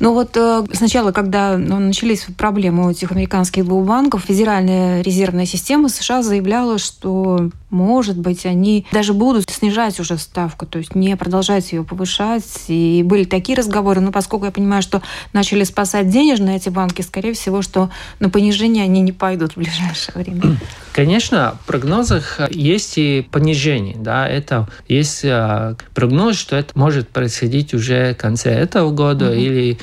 Ну 0.00 0.14
вот 0.14 0.36
э, 0.36 0.64
сначала, 0.72 1.12
когда 1.12 1.56
ну, 1.56 1.78
начались 1.78 2.26
проблемы 2.36 2.86
у 2.86 2.90
этих 2.90 3.12
американских 3.12 3.64
банков, 3.66 4.24
Федеральная 4.26 5.02
резервная 5.02 5.46
система 5.46 5.88
США 5.88 6.22
заявляла, 6.22 6.78
что, 6.78 7.50
может 7.70 8.16
быть, 8.16 8.46
они 8.46 8.86
даже 8.92 9.12
будут 9.12 9.50
снижать 9.50 10.00
уже 10.00 10.16
ставку, 10.18 10.66
то 10.66 10.78
есть 10.78 10.94
не 10.94 11.16
продолжать 11.16 11.72
ее 11.72 11.84
повышать. 11.84 12.64
И 12.68 13.02
были 13.04 13.24
такие 13.24 13.56
разговоры, 13.56 14.00
но 14.00 14.10
поскольку 14.10 14.46
я 14.46 14.50
понимаю, 14.50 14.82
что 14.82 15.02
начали 15.32 15.64
спасать 15.64 16.08
денежные 16.08 16.56
эти 16.56 16.70
банки, 16.70 17.02
скорее 17.02 17.34
всего, 17.34 17.62
что 17.62 17.90
на 18.20 18.30
понижение 18.30 18.84
они 18.84 19.00
не 19.02 19.12
пойдут 19.12 19.52
в 19.52 19.56
ближайшее 19.56 20.14
время. 20.14 20.58
Конечно, 20.92 21.58
в 21.62 21.66
прогнозах 21.66 22.40
есть 22.50 22.94
и 22.96 23.26
понижение. 23.30 23.96
Да, 23.98 24.26
это 24.26 24.68
есть 24.88 25.24
э, 25.24 25.76
прогноз, 25.94 26.36
что 26.36 26.56
это 26.56 26.76
может 26.76 27.08
происходить 27.08 27.74
уже 27.74 28.14
в 28.14 28.16
конце 28.16 28.50
этого 28.50 28.90
года 28.90 29.26
угу. 29.26 29.34
или 29.34 29.78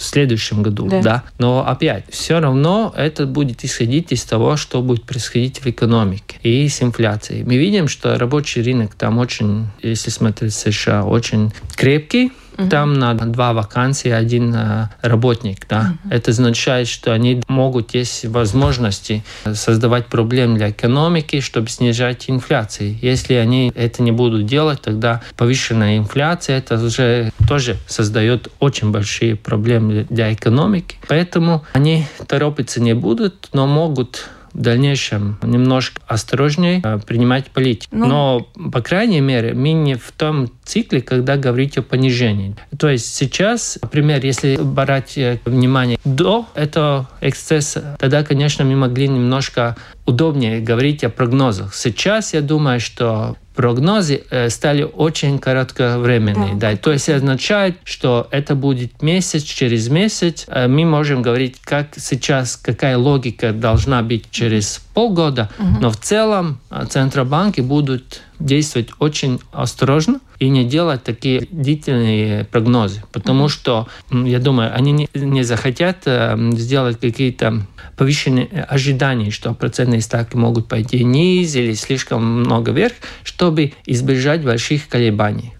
в 0.00 0.04
следующем 0.04 0.62
году, 0.62 0.88
да. 0.88 1.02
да. 1.02 1.22
Но 1.38 1.66
опять, 1.66 2.04
все 2.08 2.40
равно 2.40 2.92
это 2.96 3.26
будет 3.26 3.64
исходить 3.64 4.12
из 4.12 4.24
того, 4.24 4.56
что 4.56 4.80
будет 4.80 5.04
происходить 5.04 5.60
в 5.60 5.66
экономике 5.66 6.38
и 6.42 6.66
с 6.68 6.82
инфляцией. 6.82 7.44
Мы 7.44 7.58
видим, 7.58 7.86
что 7.86 8.18
рабочий 8.18 8.62
рынок 8.62 8.94
там 8.94 9.18
очень, 9.18 9.66
если 9.82 10.10
смотреть 10.10 10.54
США, 10.54 11.04
очень 11.04 11.52
крепкий, 11.76 12.32
Угу. 12.60 12.68
Там 12.68 12.94
на 12.94 13.14
два 13.14 13.52
вакансии 13.52 14.10
один 14.10 14.54
э, 14.54 14.88
работник. 15.02 15.66
Да? 15.68 15.94
Угу. 16.04 16.14
Это 16.14 16.30
означает, 16.30 16.88
что 16.88 17.12
они 17.12 17.42
могут, 17.48 17.94
есть 17.94 18.24
возможности 18.26 19.24
создавать 19.52 20.06
проблемы 20.06 20.56
для 20.56 20.70
экономики, 20.70 21.40
чтобы 21.40 21.68
снижать 21.68 22.28
инфляцию. 22.28 22.96
Если 23.00 23.34
они 23.34 23.72
это 23.74 24.02
не 24.02 24.12
будут 24.12 24.46
делать, 24.46 24.80
тогда 24.82 25.22
повышенная 25.36 25.98
инфляция, 25.98 26.58
это 26.58 26.82
уже 26.82 27.32
тоже 27.48 27.76
создает 27.86 28.48
очень 28.58 28.90
большие 28.90 29.36
проблемы 29.36 30.06
для 30.10 30.32
экономики. 30.32 30.96
Поэтому 31.08 31.64
они 31.72 32.06
торопиться 32.26 32.80
не 32.80 32.94
будут, 32.94 33.48
но 33.52 33.66
могут 33.66 34.28
в 34.52 34.60
дальнейшем 34.60 35.38
немножко 35.42 36.00
осторожнее 36.06 36.80
э, 36.82 36.98
принимать 37.06 37.46
политику. 37.50 37.96
Ну... 37.96 38.06
Но, 38.06 38.48
по 38.70 38.80
крайней 38.80 39.20
мере, 39.20 39.54
мы 39.54 39.72
не 39.72 39.94
в 39.94 40.12
том 40.12 40.50
цикле, 40.64 41.00
когда 41.00 41.36
говорить 41.36 41.78
о 41.78 41.82
понижении. 41.82 42.56
То 42.78 42.88
есть 42.88 43.14
сейчас, 43.14 43.78
например, 43.82 44.24
если 44.24 44.56
брать 44.56 45.16
э, 45.16 45.38
внимание 45.44 45.98
до 46.04 46.46
этого 46.54 47.08
эксцесса, 47.20 47.96
тогда, 47.98 48.24
конечно, 48.24 48.64
мы 48.64 48.76
могли 48.76 49.08
немножко 49.08 49.76
удобнее 50.06 50.60
говорить 50.60 51.04
о 51.04 51.10
прогнозах. 51.10 51.74
Сейчас 51.74 52.34
я 52.34 52.40
думаю, 52.40 52.80
что 52.80 53.36
прогнозы 53.60 54.22
э, 54.30 54.48
стали 54.48 54.84
очень 54.84 55.38
кратковременные. 55.38 56.54
Да. 56.54 56.70
Да. 56.70 56.76
То 56.78 56.92
есть 56.92 57.10
означает, 57.10 57.76
что 57.84 58.26
это 58.30 58.54
будет 58.54 59.02
месяц, 59.02 59.42
через 59.42 59.90
месяц 59.90 60.46
э, 60.48 60.66
мы 60.66 60.86
можем 60.86 61.20
говорить, 61.20 61.60
как 61.60 61.88
сейчас, 61.98 62.56
какая 62.56 62.96
логика 62.96 63.52
должна 63.52 64.02
быть 64.02 64.30
через 64.30 64.80
полгода, 64.94 65.50
угу. 65.58 65.68
но 65.78 65.90
в 65.90 65.98
целом 65.98 66.58
э, 66.70 66.86
центробанки 66.88 67.60
будут 67.60 68.22
действовать 68.38 68.88
очень 68.98 69.40
осторожно 69.52 70.20
и 70.40 70.48
не 70.48 70.64
делать 70.64 71.04
такие 71.04 71.46
длительные 71.50 72.44
прогнозы, 72.44 73.02
потому 73.12 73.44
mm-hmm. 73.44 73.48
что, 73.48 73.88
я 74.10 74.38
думаю, 74.38 74.74
они 74.74 74.90
не, 74.92 75.08
не 75.14 75.42
захотят 75.42 75.98
э, 76.06 76.36
сделать 76.54 76.98
какие-то 76.98 77.62
повышенные 77.96 78.48
ожидания, 78.68 79.30
что 79.30 79.52
процентные 79.52 80.00
ставки 80.00 80.36
могут 80.36 80.66
пойти 80.66 80.96
вниз 80.96 81.54
или 81.54 81.74
слишком 81.74 82.24
много 82.24 82.72
вверх, 82.72 82.94
чтобы 83.22 83.74
избежать 83.84 84.42
больших 84.42 84.88
колебаний. 84.88 85.52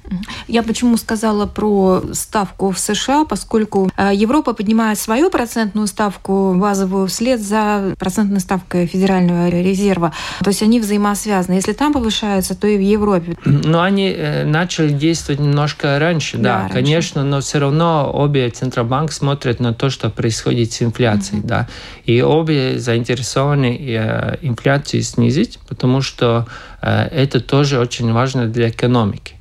Я 0.49 0.63
почему 0.63 0.97
сказала 0.97 1.47
про 1.47 2.03
ставку 2.13 2.71
в 2.71 2.79
США, 2.79 3.25
поскольку 3.25 3.91
э, 3.97 4.11
Европа 4.15 4.53
поднимает 4.53 4.99
свою 4.99 5.31
процентную 5.31 5.87
ставку 5.87 6.55
базовую 6.57 7.07
вслед 7.07 7.41
за 7.41 7.95
процентной 7.99 8.41
ставкой 8.41 8.87
Федерального 8.87 9.49
резерва. 9.49 10.13
То 10.43 10.49
есть 10.49 10.63
они 10.63 10.81
взаимосвязаны. 10.81 11.55
Если 11.55 11.73
там 11.73 11.93
повышается, 11.93 12.55
то 12.55 12.67
и 12.67 12.77
в 12.77 12.81
Европе. 12.81 13.37
Но 13.45 13.83
они 13.83 14.11
э, 14.11 14.45
начали 14.45 14.91
действовать 14.91 15.41
немножко 15.41 15.99
раньше, 15.99 16.37
да, 16.37 16.43
да 16.43 16.59
раньше. 16.61 16.75
конечно, 16.75 17.25
но 17.25 17.41
все 17.41 17.59
равно 17.59 18.11
обе 18.13 18.49
Центробанк 18.51 19.13
смотрят 19.13 19.61
на 19.61 19.73
то, 19.73 19.91
что 19.91 20.11
происходит 20.11 20.73
с 20.73 20.83
инфляцией, 20.83 21.41
угу. 21.41 21.49
да, 21.49 21.69
и 22.05 22.23
обе 22.23 22.79
заинтересованы 22.79 23.77
э, 23.79 24.37
инфляцию 24.43 25.03
снизить, 25.03 25.59
потому 25.69 26.03
что 26.03 26.47
это 26.81 27.41
тоже 27.41 27.79
очень 27.79 28.11
важно 28.11 28.47
для 28.47 28.71
экономики. 28.71 29.35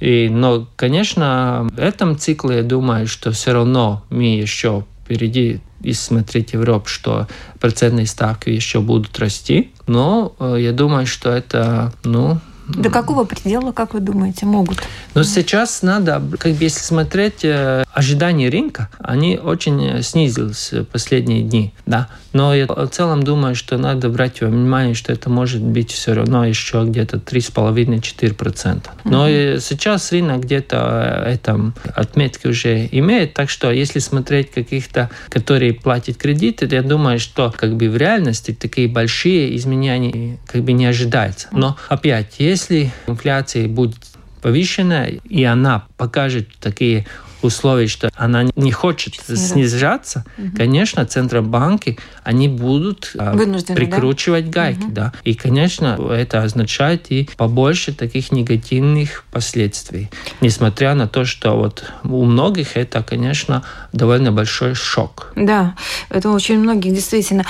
И, 0.00 0.28
но, 0.28 0.66
конечно, 0.76 1.68
в 1.72 1.78
этом 1.78 2.16
цикле 2.18 2.58
я 2.58 2.62
думаю, 2.62 3.06
что 3.06 3.32
все 3.32 3.52
равно 3.52 4.04
мы 4.10 4.36
еще 4.36 4.84
впереди 5.04 5.60
и 5.82 5.92
смотреть 5.92 6.52
Европу, 6.52 6.88
что 6.88 7.26
процентные 7.60 8.06
ставки 8.06 8.50
еще 8.50 8.80
будут 8.80 9.18
расти. 9.18 9.70
Но 9.86 10.34
э, 10.38 10.56
я 10.60 10.72
думаю, 10.72 11.06
что 11.06 11.30
это, 11.30 11.92
ну, 12.04 12.38
До 12.68 12.90
какого 12.90 13.24
предела, 13.24 13.72
как 13.72 13.94
вы 13.94 14.00
думаете, 14.00 14.44
могут? 14.44 14.82
Но 15.14 15.22
сейчас 15.22 15.82
надо, 15.82 16.22
как 16.38 16.52
бы 16.52 16.64
если 16.64 16.80
смотреть 16.80 17.44
э, 17.44 17.84
ожидания 17.92 18.50
рынка, 18.50 18.90
они 18.98 19.38
очень 19.38 20.02
снизились 20.02 20.72
в 20.72 20.84
последние 20.84 21.42
дни, 21.42 21.72
да. 21.86 22.08
Но 22.32 22.54
я 22.54 22.66
в 22.66 22.88
целом 22.88 23.22
думаю, 23.22 23.54
что 23.54 23.78
надо 23.78 24.08
брать 24.08 24.40
во 24.40 24.48
внимание, 24.48 24.94
что 24.94 25.12
это 25.12 25.30
может 25.30 25.62
быть 25.62 25.92
все 25.92 26.14
равно 26.14 26.44
еще 26.44 26.84
где-то 26.84 27.18
3,5-4%. 27.18 28.88
Но 29.04 29.22
угу. 29.22 29.60
сейчас 29.60 30.12
рынок 30.12 30.42
где-то 30.42 31.24
э, 31.24 31.32
это 31.32 31.72
отметки 31.94 32.46
уже 32.46 32.88
имеет, 32.92 33.34
так 33.34 33.50
что 33.50 33.70
если 33.70 33.98
смотреть 33.98 34.50
каких-то, 34.50 35.10
которые 35.28 35.72
платят 35.74 36.16
кредиты, 36.16 36.68
я 36.70 36.82
думаю, 36.82 37.18
что 37.18 37.52
как 37.56 37.76
бы 37.76 37.88
в 37.88 37.96
реальности 37.96 38.52
такие 38.52 38.88
большие 38.88 39.56
изменения 39.56 40.38
как 40.46 40.62
бы 40.62 40.72
не 40.72 40.86
ожидается. 40.86 41.48
Но 41.52 41.76
опять, 41.88 42.34
если 42.38 42.92
инфляция 43.06 43.68
будет 43.68 43.96
повышенная, 44.42 45.18
и 45.28 45.44
она 45.44 45.84
покажет 45.96 46.48
такие 46.60 47.06
условий, 47.42 47.86
что 47.86 48.10
она 48.16 48.44
не 48.56 48.72
хочет 48.72 49.14
снижаться, 49.14 49.36
снижаться 49.36 50.24
угу. 50.36 50.56
конечно, 50.56 51.04
центробанки, 51.06 51.98
они 52.22 52.48
будут 52.48 53.12
а, 53.18 53.32
Вынуждены, 53.32 53.76
прикручивать 53.76 54.50
да? 54.50 54.62
гайки. 54.62 54.84
Угу. 54.84 54.92
Да. 54.92 55.12
И, 55.24 55.34
конечно, 55.34 55.98
это 56.10 56.42
означает 56.42 57.10
и 57.10 57.28
побольше 57.36 57.92
таких 57.92 58.32
негативных 58.32 59.24
последствий. 59.30 60.10
Несмотря 60.40 60.94
на 60.94 61.08
то, 61.08 61.24
что 61.24 61.52
вот 61.52 61.84
у 62.04 62.24
многих 62.24 62.76
это, 62.76 63.02
конечно, 63.02 63.62
довольно 63.92 64.32
большой 64.32 64.74
шок. 64.74 65.32
Да, 65.36 65.76
это 66.10 66.30
очень 66.30 66.58
многих 66.58 66.94
действительно. 66.94 67.44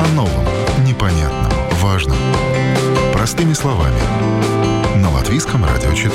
О 0.00 0.08
новом, 0.14 0.44
непонятном, 0.84 1.52
важном. 1.80 2.16
Простыми 3.12 3.54
словами 3.54 4.33
Латвийском 5.34 5.64
радио 5.64 5.92
4. 5.92 6.14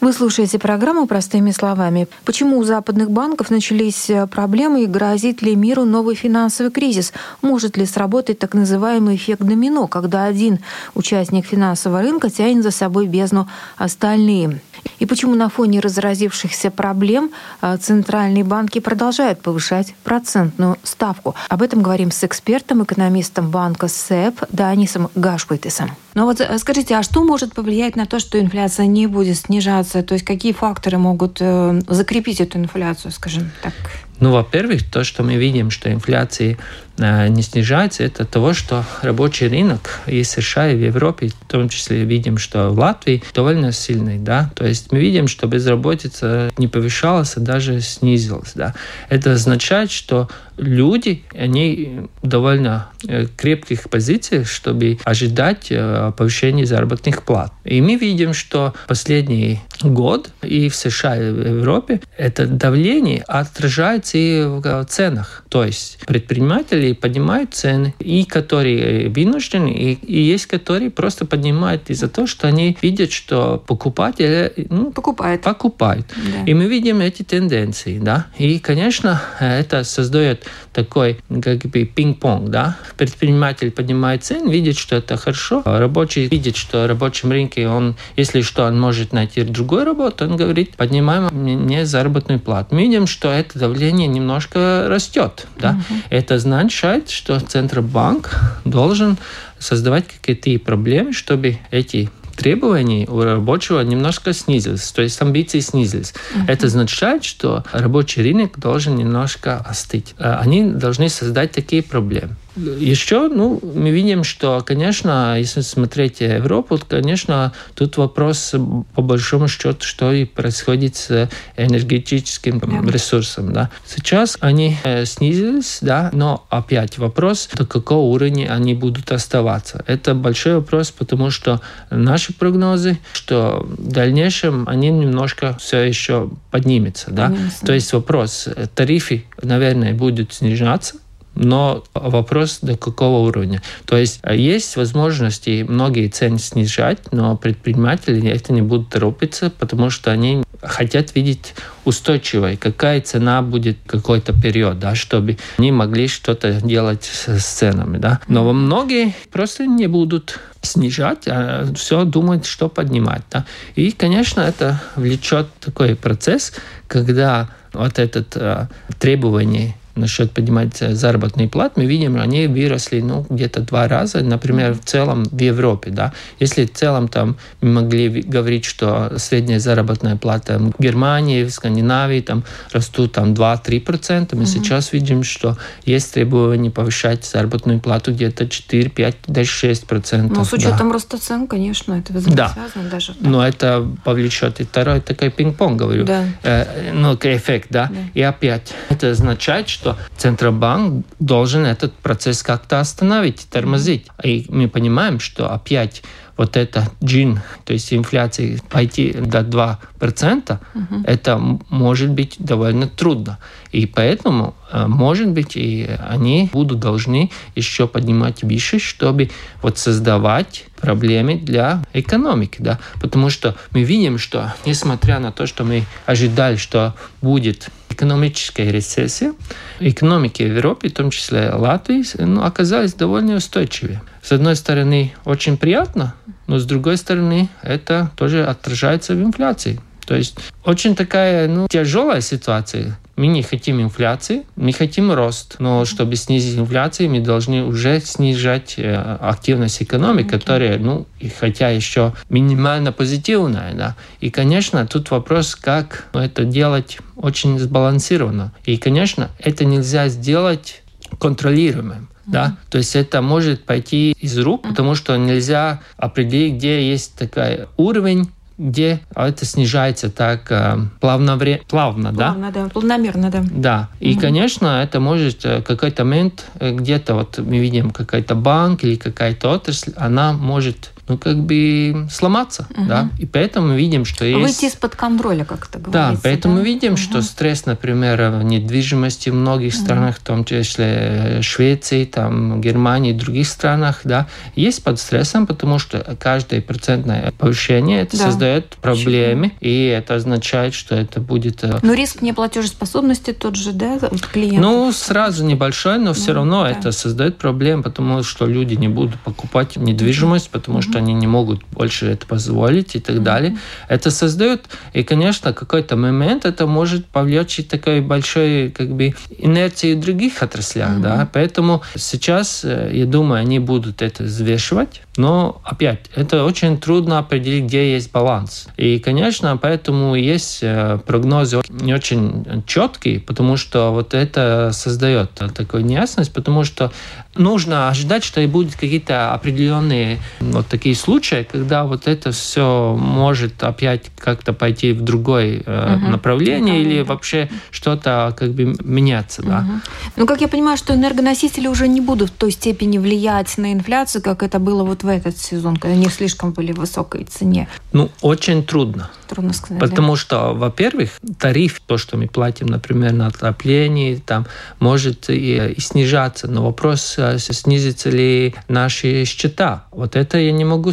Вы 0.00 0.12
слушаете 0.14 0.58
программу 0.58 1.06
«Простыми 1.06 1.50
словами». 1.50 2.08
Почему 2.24 2.56
у 2.56 2.64
западных 2.64 3.10
банков 3.10 3.50
начались 3.50 4.08
э, 4.08 4.26
проблемы 4.26 4.84
и 4.84 4.86
грозит 4.86 5.42
ли 5.42 5.54
миру 5.54 5.84
новый 5.84 6.14
финансовый 6.14 6.70
кризис? 6.70 7.12
Может 7.42 7.76
ли 7.76 7.84
сработать 7.84 8.38
так 8.38 8.54
называемый 8.54 9.16
эффект 9.16 9.42
домино, 9.42 9.86
когда 9.86 10.24
один 10.24 10.60
участник 10.94 11.44
финансового 11.44 12.00
рынка 12.00 12.30
тянет 12.30 12.62
за 12.62 12.70
собой 12.70 13.06
бездну 13.06 13.46
остальные? 13.76 14.62
И 14.98 15.06
почему 15.06 15.34
на 15.34 15.48
фоне 15.48 15.80
разразившихся 15.80 16.70
проблем 16.70 17.30
э, 17.62 17.76
центральные 17.80 18.44
банки 18.44 18.78
продолжают 18.78 19.40
повышать 19.40 19.94
процентную 20.04 20.76
ставку? 20.82 21.34
Об 21.48 21.62
этом 21.62 21.82
говорим 21.82 22.10
с 22.10 22.24
экспертом, 22.24 22.84
экономистом 22.84 23.50
банка 23.50 23.88
СЭП 23.88 24.44
Данисом 24.50 25.10
Гашпайтесом. 25.14 25.90
Но 26.14 26.22
ну 26.22 26.26
вот 26.28 26.40
э, 26.40 26.58
скажите, 26.58 26.96
а 26.96 27.02
что 27.02 27.24
может 27.24 27.54
повлиять 27.54 27.96
на 27.96 28.06
то, 28.06 28.18
что 28.18 28.40
инфляция 28.40 28.86
не 28.86 29.06
будет 29.06 29.36
снижаться? 29.36 30.02
То 30.02 30.14
есть 30.14 30.24
какие 30.24 30.52
факторы 30.52 30.98
могут 30.98 31.38
э, 31.40 31.80
закрепить 31.88 32.40
эту 32.40 32.58
инфляцию, 32.58 33.12
скажем 33.12 33.50
так? 33.62 33.74
Ну, 34.18 34.32
во-первых, 34.32 34.90
то, 34.90 35.04
что 35.04 35.22
мы 35.22 35.34
видим, 35.34 35.70
что 35.70 35.92
инфляция 35.92 36.52
э, 36.52 36.56
не 36.98 37.42
снижается, 37.42 38.04
это 38.04 38.24
того, 38.24 38.52
что 38.52 38.84
рабочий 39.02 39.48
рынок 39.48 40.00
и 40.06 40.22
США, 40.22 40.70
и 40.70 40.76
в 40.76 40.80
Европе, 40.80 41.28
в 41.28 41.46
том 41.46 41.68
числе 41.68 42.04
видим, 42.04 42.38
что 42.38 42.70
в 42.70 42.78
Латвии 42.78 43.22
довольно 43.34 43.72
сильный, 43.72 44.18
да, 44.18 44.50
то 44.54 44.66
есть 44.66 44.92
мы 44.92 44.98
видим, 44.98 45.28
что 45.28 45.46
безработица 45.46 46.50
не 46.58 46.68
повышалась, 46.68 47.36
а 47.36 47.40
даже 47.40 47.80
снизилась, 47.80 48.52
да. 48.54 48.74
Это 49.08 49.32
означает, 49.32 49.90
что 49.90 50.28
люди, 50.56 51.24
они 51.34 52.08
довольно 52.22 52.88
э, 53.06 53.26
крепких 53.36 53.88
позициях, 53.90 54.48
чтобы 54.48 54.98
ожидать 55.04 55.66
э, 55.70 56.12
повышения 56.16 56.66
заработных 56.66 57.22
плат. 57.24 57.52
И 57.64 57.80
мы 57.80 57.96
видим, 57.96 58.32
что 58.32 58.74
последний 58.88 59.60
год 59.82 60.30
и 60.42 60.68
в 60.68 60.74
США, 60.74 61.16
и 61.16 61.30
в 61.30 61.58
Европе 61.58 62.00
это 62.16 62.46
давление 62.46 63.22
отражается 63.26 64.18
и 64.18 64.44
в 64.44 64.84
ценах. 64.88 65.44
То 65.48 65.64
есть 65.64 65.98
предприниматели 66.06 66.85
поднимают 66.94 67.54
цены, 67.54 67.94
и 67.98 68.24
которые 68.24 69.08
вынуждены, 69.08 69.68
и, 69.68 69.94
и 69.94 70.20
есть 70.20 70.46
которые 70.46 70.90
просто 70.90 71.26
поднимают 71.26 71.90
из-за 71.90 72.08
того, 72.08 72.26
что 72.26 72.48
они 72.48 72.76
видят, 72.82 73.12
что 73.12 73.62
покупатели 73.66 74.52
ну, 74.70 74.90
покупают. 74.90 75.42
покупают. 75.42 76.06
Да. 76.16 76.44
И 76.46 76.54
мы 76.54 76.66
видим 76.66 77.00
эти 77.00 77.22
тенденции. 77.22 77.98
Да? 77.98 78.26
И, 78.38 78.58
конечно, 78.58 79.20
это 79.40 79.84
создает 79.84 80.46
такой 80.72 81.18
как 81.42 81.58
бы 81.66 81.84
пинг-понг, 81.84 82.48
да. 82.50 82.76
Предприниматель 82.96 83.70
поднимает 83.70 84.24
цены, 84.24 84.50
видит, 84.50 84.76
что 84.76 84.96
это 84.96 85.16
хорошо, 85.16 85.62
рабочий 85.64 86.26
видит, 86.26 86.56
что 86.56 86.84
в 86.84 86.86
рабочем 86.86 87.30
рынке 87.30 87.68
он, 87.68 87.96
если 88.16 88.42
что, 88.42 88.64
он 88.64 88.78
может 88.80 89.12
найти 89.12 89.42
другую 89.42 89.84
работу, 89.84 90.24
он 90.24 90.36
говорит, 90.36 90.76
поднимаем 90.76 91.28
мне 91.32 91.86
заработную 91.86 92.40
плату. 92.40 92.74
Мы 92.74 92.82
видим, 92.82 93.06
что 93.06 93.30
это 93.30 93.58
давление 93.58 94.06
немножко 94.06 94.86
растет, 94.88 95.46
да. 95.58 95.70
Угу. 95.70 95.98
Это 96.10 96.38
означает, 96.76 97.10
что 97.10 97.40
Центробанк 97.40 98.34
должен 98.64 99.16
создавать 99.58 100.04
какие-то 100.08 100.62
проблемы, 100.62 101.12
чтобы 101.12 101.58
эти 101.70 102.10
требований 102.36 103.06
у 103.08 103.22
рабочего 103.22 103.80
немножко 103.80 104.34
снизились, 104.34 104.92
то 104.92 105.00
есть 105.00 105.20
амбиции 105.22 105.60
снизились. 105.60 106.12
Uh-huh. 106.12 106.44
Это 106.48 106.66
означает, 106.66 107.24
что 107.24 107.64
рабочий 107.72 108.22
рынок 108.22 108.58
должен 108.58 108.94
немножко 108.96 109.56
остыть. 109.56 110.14
А 110.18 110.38
они 110.38 110.70
должны 110.70 111.08
создать 111.08 111.52
такие 111.52 111.82
проблемы. 111.82 112.36
Еще, 112.56 113.28
ну, 113.28 113.60
мы 113.62 113.90
видим, 113.90 114.24
что, 114.24 114.62
конечно, 114.64 115.38
если 115.38 115.60
смотреть 115.60 116.20
Европу, 116.20 116.78
то, 116.78 116.86
конечно, 116.86 117.52
тут 117.74 117.96
вопрос 117.98 118.54
по 118.94 119.02
большому 119.02 119.48
счету, 119.48 119.76
что 119.80 120.12
и 120.12 120.24
происходит 120.24 120.96
с 120.96 121.28
энергетическим 121.56 122.58
yeah. 122.58 122.90
ресурсом, 122.90 123.52
да. 123.52 123.70
Сейчас 123.86 124.38
они 124.40 124.76
э, 124.84 125.04
снизились, 125.04 125.78
да, 125.82 126.10
но 126.12 126.46
опять 126.48 126.98
вопрос, 126.98 127.48
до 127.54 127.66
какого 127.66 128.06
уровня 128.06 128.52
они 128.52 128.74
будут 128.74 129.12
оставаться. 129.12 129.84
Это 129.86 130.14
большой 130.14 130.56
вопрос, 130.56 130.90
потому 130.90 131.30
что 131.30 131.60
наши 131.90 132.32
прогнозы, 132.32 132.98
что 133.12 133.66
в 133.68 133.92
дальнейшем 133.92 134.68
они 134.68 134.88
немножко 134.90 135.56
все 135.60 135.82
еще 135.82 136.30
поднимется, 136.50 137.10
да. 137.10 137.26
Конечно. 137.26 137.66
То 137.66 137.72
есть 137.74 137.92
вопрос, 137.92 138.48
тарифы, 138.74 139.24
наверное, 139.42 139.92
будут 139.92 140.32
снижаться, 140.32 140.96
но 141.36 141.84
вопрос 141.94 142.58
до 142.62 142.76
какого 142.76 143.26
уровня. 143.26 143.62
То 143.84 143.96
есть 143.96 144.20
э, 144.22 144.36
есть 144.36 144.76
возможности 144.76 145.64
многие 145.68 146.08
цены 146.08 146.38
снижать, 146.38 147.12
но 147.12 147.36
предприниматели 147.36 148.28
это 148.28 148.52
не 148.52 148.62
будут 148.62 148.88
торопиться, 148.88 149.50
потому 149.50 149.90
что 149.90 150.10
они 150.10 150.42
хотят 150.62 151.14
видеть 151.14 151.54
устойчивой, 151.84 152.56
какая 152.56 153.00
цена 153.00 153.42
будет 153.42 153.78
какой-то 153.86 154.32
период, 154.32 154.78
да, 154.78 154.94
чтобы 154.94 155.36
они 155.58 155.70
могли 155.70 156.08
что-то 156.08 156.60
делать 156.60 157.04
с 157.04 157.44
ценами. 157.44 157.98
Да. 157.98 158.20
Но 158.28 158.52
многие 158.52 159.14
просто 159.30 159.66
не 159.66 159.86
будут 159.86 160.40
снижать, 160.62 161.28
а 161.28 161.66
все 161.74 162.04
думают, 162.04 162.46
что 162.46 162.68
поднимать. 162.68 163.22
Да. 163.30 163.44
И, 163.76 163.92
конечно, 163.92 164.40
это 164.40 164.82
влечет 164.96 165.46
такой 165.60 165.94
процесс, 165.94 166.52
когда 166.88 167.48
вот 167.72 167.98
это 167.98 168.24
э, 168.34 168.94
требование 168.98 169.76
насчет 169.96 170.32
поднимать 170.32 170.76
заработные 170.78 171.48
платы, 171.48 171.80
мы 171.80 171.86
видим, 171.86 172.20
они 172.20 172.46
выросли 172.46 173.00
ну, 173.00 173.26
где-то 173.28 173.60
два 173.60 173.88
раза, 173.88 174.20
например, 174.20 174.74
в 174.74 174.84
целом 174.84 175.24
в 175.24 175.40
Европе. 175.40 175.90
Да? 175.90 176.12
Если 176.40 176.64
в 176.64 176.72
целом 176.72 177.08
там 177.08 177.36
мы 177.60 177.70
могли 177.82 178.22
говорить, 178.22 178.64
что 178.64 179.18
средняя 179.18 179.58
заработная 179.58 180.16
плата 180.16 180.58
в 180.58 180.80
Германии, 180.82 181.44
в 181.44 181.50
Скандинавии 181.50 182.20
там 182.20 182.44
растут 182.72 183.12
там 183.12 183.32
2-3%, 183.34 184.34
мы 184.34 184.42
угу. 184.42 184.46
сейчас 184.46 184.92
видим, 184.92 185.22
что 185.22 185.56
есть 185.84 186.14
требование 186.14 186.70
повышать 186.70 187.24
заработную 187.24 187.80
плату 187.80 188.12
где-то 188.12 188.48
4, 188.48 188.90
5, 188.90 189.16
даже 189.26 189.68
6%. 189.68 190.32
Ну, 190.34 190.44
с 190.44 190.52
учетом 190.52 190.88
да. 190.88 190.92
роста 190.92 191.18
цен, 191.18 191.46
конечно, 191.46 191.94
это 191.94 192.12
да. 192.12 192.54
даже. 192.90 193.14
Да. 193.20 193.28
Но 193.28 193.46
это 193.46 193.86
повлечет 194.04 194.60
и 194.60 194.64
второй 194.64 195.00
такой 195.00 195.30
пинг-понг, 195.30 195.76
говорю. 195.76 196.04
Да. 196.04 196.24
Э, 196.42 196.92
ну, 196.92 197.16
эффект, 197.36 197.68
да? 197.70 197.90
да. 197.92 197.96
И 198.14 198.22
опять 198.22 198.72
это 198.88 199.10
означает, 199.10 199.68
что 199.68 199.85
что 199.86 199.96
Центробанк 200.16 201.06
должен 201.20 201.64
этот 201.64 201.94
процесс 201.94 202.42
как-то 202.42 202.80
остановить, 202.80 203.46
тормозить. 203.48 204.06
И 204.24 204.46
мы 204.48 204.68
понимаем, 204.68 205.20
что 205.20 205.52
опять 205.52 206.02
вот 206.36 206.56
это 206.56 206.90
джин, 207.02 207.40
то 207.64 207.72
есть 207.72 207.92
инфляция 207.94 208.58
пойти 208.68 209.12
до 209.12 209.40
2%, 209.40 210.58
угу. 210.74 211.02
это 211.06 211.38
может 211.38 212.10
быть 212.10 212.36
довольно 212.38 212.88
трудно. 212.88 213.38
И 213.72 213.86
поэтому, 213.86 214.54
э, 214.70 214.86
может 214.86 215.28
быть, 215.28 215.56
и 215.56 215.88
они 216.10 216.50
будут 216.52 216.80
должны 216.80 217.30
еще 217.54 217.86
поднимать 217.86 218.42
выше, 218.42 218.78
чтобы 218.78 219.30
вот 219.62 219.78
создавать 219.78 220.64
проблемы 220.78 221.36
для 221.36 221.82
экономики. 221.94 222.56
Да? 222.58 222.78
Потому 223.00 223.30
что 223.30 223.54
мы 223.70 223.84
видим, 223.84 224.18
что 224.18 224.52
несмотря 224.66 225.20
на 225.20 225.32
то, 225.32 225.46
что 225.46 225.64
мы 225.64 225.84
ожидали, 226.04 226.56
что 226.56 226.94
будет 227.22 227.70
экономическая 227.96 228.70
рецессия, 228.70 229.32
экономики 229.80 230.42
в 230.42 230.54
Европе, 230.54 230.88
в 230.88 230.92
том 230.92 231.10
числе 231.10 231.50
Латвии, 231.50 232.04
ну, 232.18 232.44
оказались 232.44 232.94
довольно 232.94 233.36
устойчивые. 233.36 234.02
С 234.22 234.32
одной 234.32 234.54
стороны, 234.56 235.14
очень 235.24 235.56
приятно, 235.56 236.14
но 236.46 236.58
с 236.58 236.66
другой 236.66 236.98
стороны, 236.98 237.48
это 237.62 238.10
тоже 238.16 238.44
отражается 238.44 239.14
в 239.14 239.22
инфляции. 239.22 239.80
То 240.06 240.14
есть 240.14 240.36
очень 240.64 240.94
такая 240.94 241.48
ну, 241.48 241.66
тяжелая 241.68 242.20
ситуация. 242.20 242.98
Мы 243.16 243.28
не 243.28 243.42
хотим 243.42 243.80
инфляции, 243.80 244.44
мы 244.56 244.72
хотим 244.72 245.10
рост. 245.10 245.56
Но 245.58 245.84
чтобы 245.84 246.16
снизить 246.16 246.58
инфляцию, 246.58 247.10
мы 247.10 247.20
должны 247.20 247.64
уже 247.64 248.00
снижать 248.00 248.74
э, 248.76 248.94
активность 249.20 249.82
экономики, 249.82 250.26
okay. 250.26 250.38
которая, 250.38 250.78
ну, 250.78 251.06
и 251.18 251.28
хотя 251.28 251.70
еще 251.70 252.12
минимально 252.28 252.92
позитивная. 252.92 253.74
Да. 253.74 253.96
И, 254.20 254.30
конечно, 254.30 254.86
тут 254.86 255.10
вопрос, 255.10 255.56
как 255.56 256.08
это 256.12 256.44
делать 256.44 256.98
очень 257.16 257.58
сбалансированно. 257.58 258.52
И, 258.64 258.76
конечно, 258.76 259.30
это 259.38 259.64
нельзя 259.64 260.08
сделать 260.08 260.82
контролируемым. 261.18 262.08
Да? 262.26 262.56
То 262.70 262.78
есть 262.78 262.96
это 262.96 263.22
может 263.22 263.64
пойти 263.64 264.12
из 264.20 264.36
рук, 264.38 264.62
потому 264.62 264.94
что 264.94 265.16
нельзя 265.16 265.80
определить, 265.96 266.54
где 266.54 266.86
есть 266.88 267.14
такой 267.14 267.66
уровень 267.76 268.28
где 268.58 269.00
это 269.14 269.44
снижается 269.44 270.10
так 270.10 270.50
э, 270.50 270.78
плавно, 271.00 271.36
вре... 271.36 271.62
плавно, 271.68 272.12
плавно, 272.12 272.50
да? 272.50 272.62
да, 272.62 272.68
планомерно, 272.70 273.30
да. 273.30 273.44
Да, 273.50 273.88
и, 274.00 274.12
угу. 274.12 274.20
конечно, 274.20 274.82
это 274.82 274.98
может 274.98 275.44
э, 275.44 275.62
какой-то 275.62 276.04
момент, 276.04 276.46
э, 276.58 276.72
где-то 276.72 277.14
вот 277.14 277.38
мы 277.38 277.58
видим 277.58 277.90
какой-то 277.90 278.34
банк 278.34 278.82
или 278.84 278.96
какая-то 278.96 279.50
отрасль, 279.50 279.92
она 279.96 280.32
может 280.32 280.92
ну, 281.08 281.18
как 281.18 281.38
бы 281.38 282.08
сломаться, 282.10 282.66
угу. 282.70 282.86
да, 282.86 283.10
и 283.18 283.26
поэтому 283.26 283.68
мы 283.68 283.76
видим, 283.76 284.04
что 284.04 284.24
есть... 284.24 284.40
Выйти 284.40 284.72
из-под 284.72 284.96
контроля, 284.96 285.44
как 285.44 285.68
это 285.68 285.78
говорится. 285.78 286.14
Да, 286.14 286.20
поэтому 286.22 286.54
да? 286.54 286.60
мы 286.60 286.66
видим, 286.66 286.92
угу. 286.94 286.98
что 286.98 287.22
стресс, 287.22 287.64
например, 287.66 288.30
в 288.30 288.42
недвижимости 288.42 289.30
в 289.30 289.34
многих 289.34 289.74
угу. 289.74 289.82
странах, 289.82 290.16
в 290.16 290.22
том 290.22 290.44
числе 290.44 291.40
Швеции, 291.42 292.04
там, 292.04 292.60
Германии 292.60 293.12
других 293.12 293.46
странах, 293.46 294.00
да, 294.02 294.26
есть 294.56 294.82
под 294.82 294.98
стрессом, 294.98 295.46
потому 295.46 295.78
что 295.78 296.16
каждое 296.18 296.60
процентное 296.60 297.32
повышение 297.38 298.00
это 298.00 298.16
да. 298.16 298.24
создает 298.24 298.70
проблемы, 298.76 299.50
Почему? 299.50 299.58
и 299.60 299.84
это 299.86 300.16
означает, 300.16 300.74
что 300.74 300.96
это 300.96 301.20
будет... 301.20 301.62
Э, 301.62 301.78
но 301.82 301.94
риск 301.94 302.20
неплатежеспособности 302.22 303.32
тот 303.32 303.54
же, 303.54 303.72
да, 303.72 303.98
клиент? 304.32 304.60
Ну, 304.60 304.90
сразу 304.92 305.44
небольшой, 305.44 305.98
но 305.98 306.14
все 306.14 306.28
ну, 306.28 306.34
равно 306.34 306.62
да. 306.64 306.70
это 306.70 306.90
создает 306.92 307.38
проблемы, 307.38 307.84
потому 307.84 308.24
что 308.24 308.46
люди 308.46 308.74
не 308.74 308.88
будут 308.88 309.20
покупать 309.20 309.76
недвижимость, 309.76 310.50
потому 310.50 310.82
что 310.82 310.95
что 310.96 311.02
они 311.02 311.14
не 311.14 311.26
могут 311.26 311.62
больше 311.72 312.06
это 312.06 312.26
позволить 312.26 312.96
и 312.96 313.00
так 313.00 313.22
далее. 313.22 313.58
Это 313.88 314.10
создает, 314.10 314.64
и, 314.94 315.02
конечно, 315.02 315.52
какой-то 315.52 315.96
момент 315.96 316.46
это 316.46 316.66
может 316.66 317.06
повлечь 317.06 317.60
такой 317.68 318.00
большой 318.00 318.70
как 318.70 318.88
бы 318.88 319.14
инерции 319.38 319.94
в 319.94 320.00
других 320.00 320.42
отраслях, 320.42 320.90
mm-hmm. 320.90 321.02
да, 321.02 321.28
поэтому 321.32 321.82
сейчас, 321.96 322.64
э, 322.64 322.90
я 322.92 323.04
думаю, 323.04 323.40
они 323.40 323.58
будут 323.58 324.02
это 324.02 324.24
взвешивать, 324.24 325.02
но 325.16 325.60
опять, 325.64 326.10
это 326.14 326.44
очень 326.44 326.78
трудно 326.78 327.18
определить, 327.18 327.64
где 327.64 327.92
есть 327.92 328.12
баланс. 328.12 328.68
И, 328.76 328.98
конечно, 328.98 329.56
поэтому 329.56 330.14
есть 330.14 330.60
э, 330.62 330.98
прогнозы 331.06 331.60
не 331.68 331.94
очень 331.94 332.62
четкие, 332.66 333.20
потому 333.20 333.56
что 333.56 333.92
вот 333.92 334.14
это 334.14 334.70
создает 334.72 335.30
такую 335.54 335.84
неясность, 335.84 336.32
потому 336.32 336.64
что 336.64 336.92
нужно 337.38 337.88
ожидать, 337.88 338.24
что 338.24 338.40
и 338.40 338.46
будут 338.46 338.74
какие-то 338.74 339.32
определенные 339.32 340.18
вот 340.40 340.66
такие 340.66 340.94
случаи, 340.94 341.46
когда 341.50 341.84
вот 341.84 342.06
это 342.06 342.32
все 342.32 342.96
может 342.98 343.62
опять 343.62 344.10
как-то 344.18 344.52
пойти 344.52 344.92
в 344.92 345.02
другое 345.02 345.60
угу. 345.60 346.10
направление 346.10 346.80
или 346.80 347.02
вообще 347.02 347.48
что-то 347.70 348.34
как 348.36 348.52
бы 348.52 348.74
меняться, 348.82 349.42
да. 349.42 349.58
Угу. 349.58 349.80
Ну, 350.16 350.26
как 350.26 350.40
я 350.40 350.48
понимаю, 350.48 350.76
что 350.76 350.94
энергоносители 350.94 351.68
уже 351.68 351.88
не 351.88 352.00
будут 352.00 352.30
в 352.30 352.34
той 352.34 352.50
степени 352.50 352.98
влиять 352.98 353.58
на 353.58 353.72
инфляцию, 353.72 354.22
как 354.22 354.42
это 354.42 354.58
было 354.58 354.84
вот 354.84 355.02
в 355.06 355.08
этот 355.08 355.38
сезон, 355.38 355.76
когда 355.76 355.96
они 355.96 356.08
слишком 356.08 356.52
были 356.52 356.72
в 356.72 356.76
высокой 356.76 357.24
цене. 357.24 357.68
Ну, 357.92 358.10
очень 358.20 358.64
трудно. 358.64 359.10
Трудно 359.28 359.52
сказать. 359.52 359.80
Потому 359.80 360.12
да? 360.12 360.16
что, 360.16 360.54
во-первых, 360.54 361.10
тариф, 361.38 361.80
то, 361.86 361.96
что 361.96 362.16
мы 362.16 362.26
платим, 362.28 362.66
например, 362.66 363.12
на 363.12 363.28
отопление, 363.28 364.18
там 364.18 364.46
может 364.78 365.30
и, 365.30 365.74
и 365.74 365.80
снижаться, 365.80 366.48
но 366.48 366.64
вопрос 366.64 367.18
снизится 367.38 368.10
ли 368.10 368.54
наши 368.68 369.24
счета. 369.24 369.84
Вот 369.90 370.16
это 370.16 370.38
я 370.38 370.52
не 370.52 370.64
могу 370.64 370.92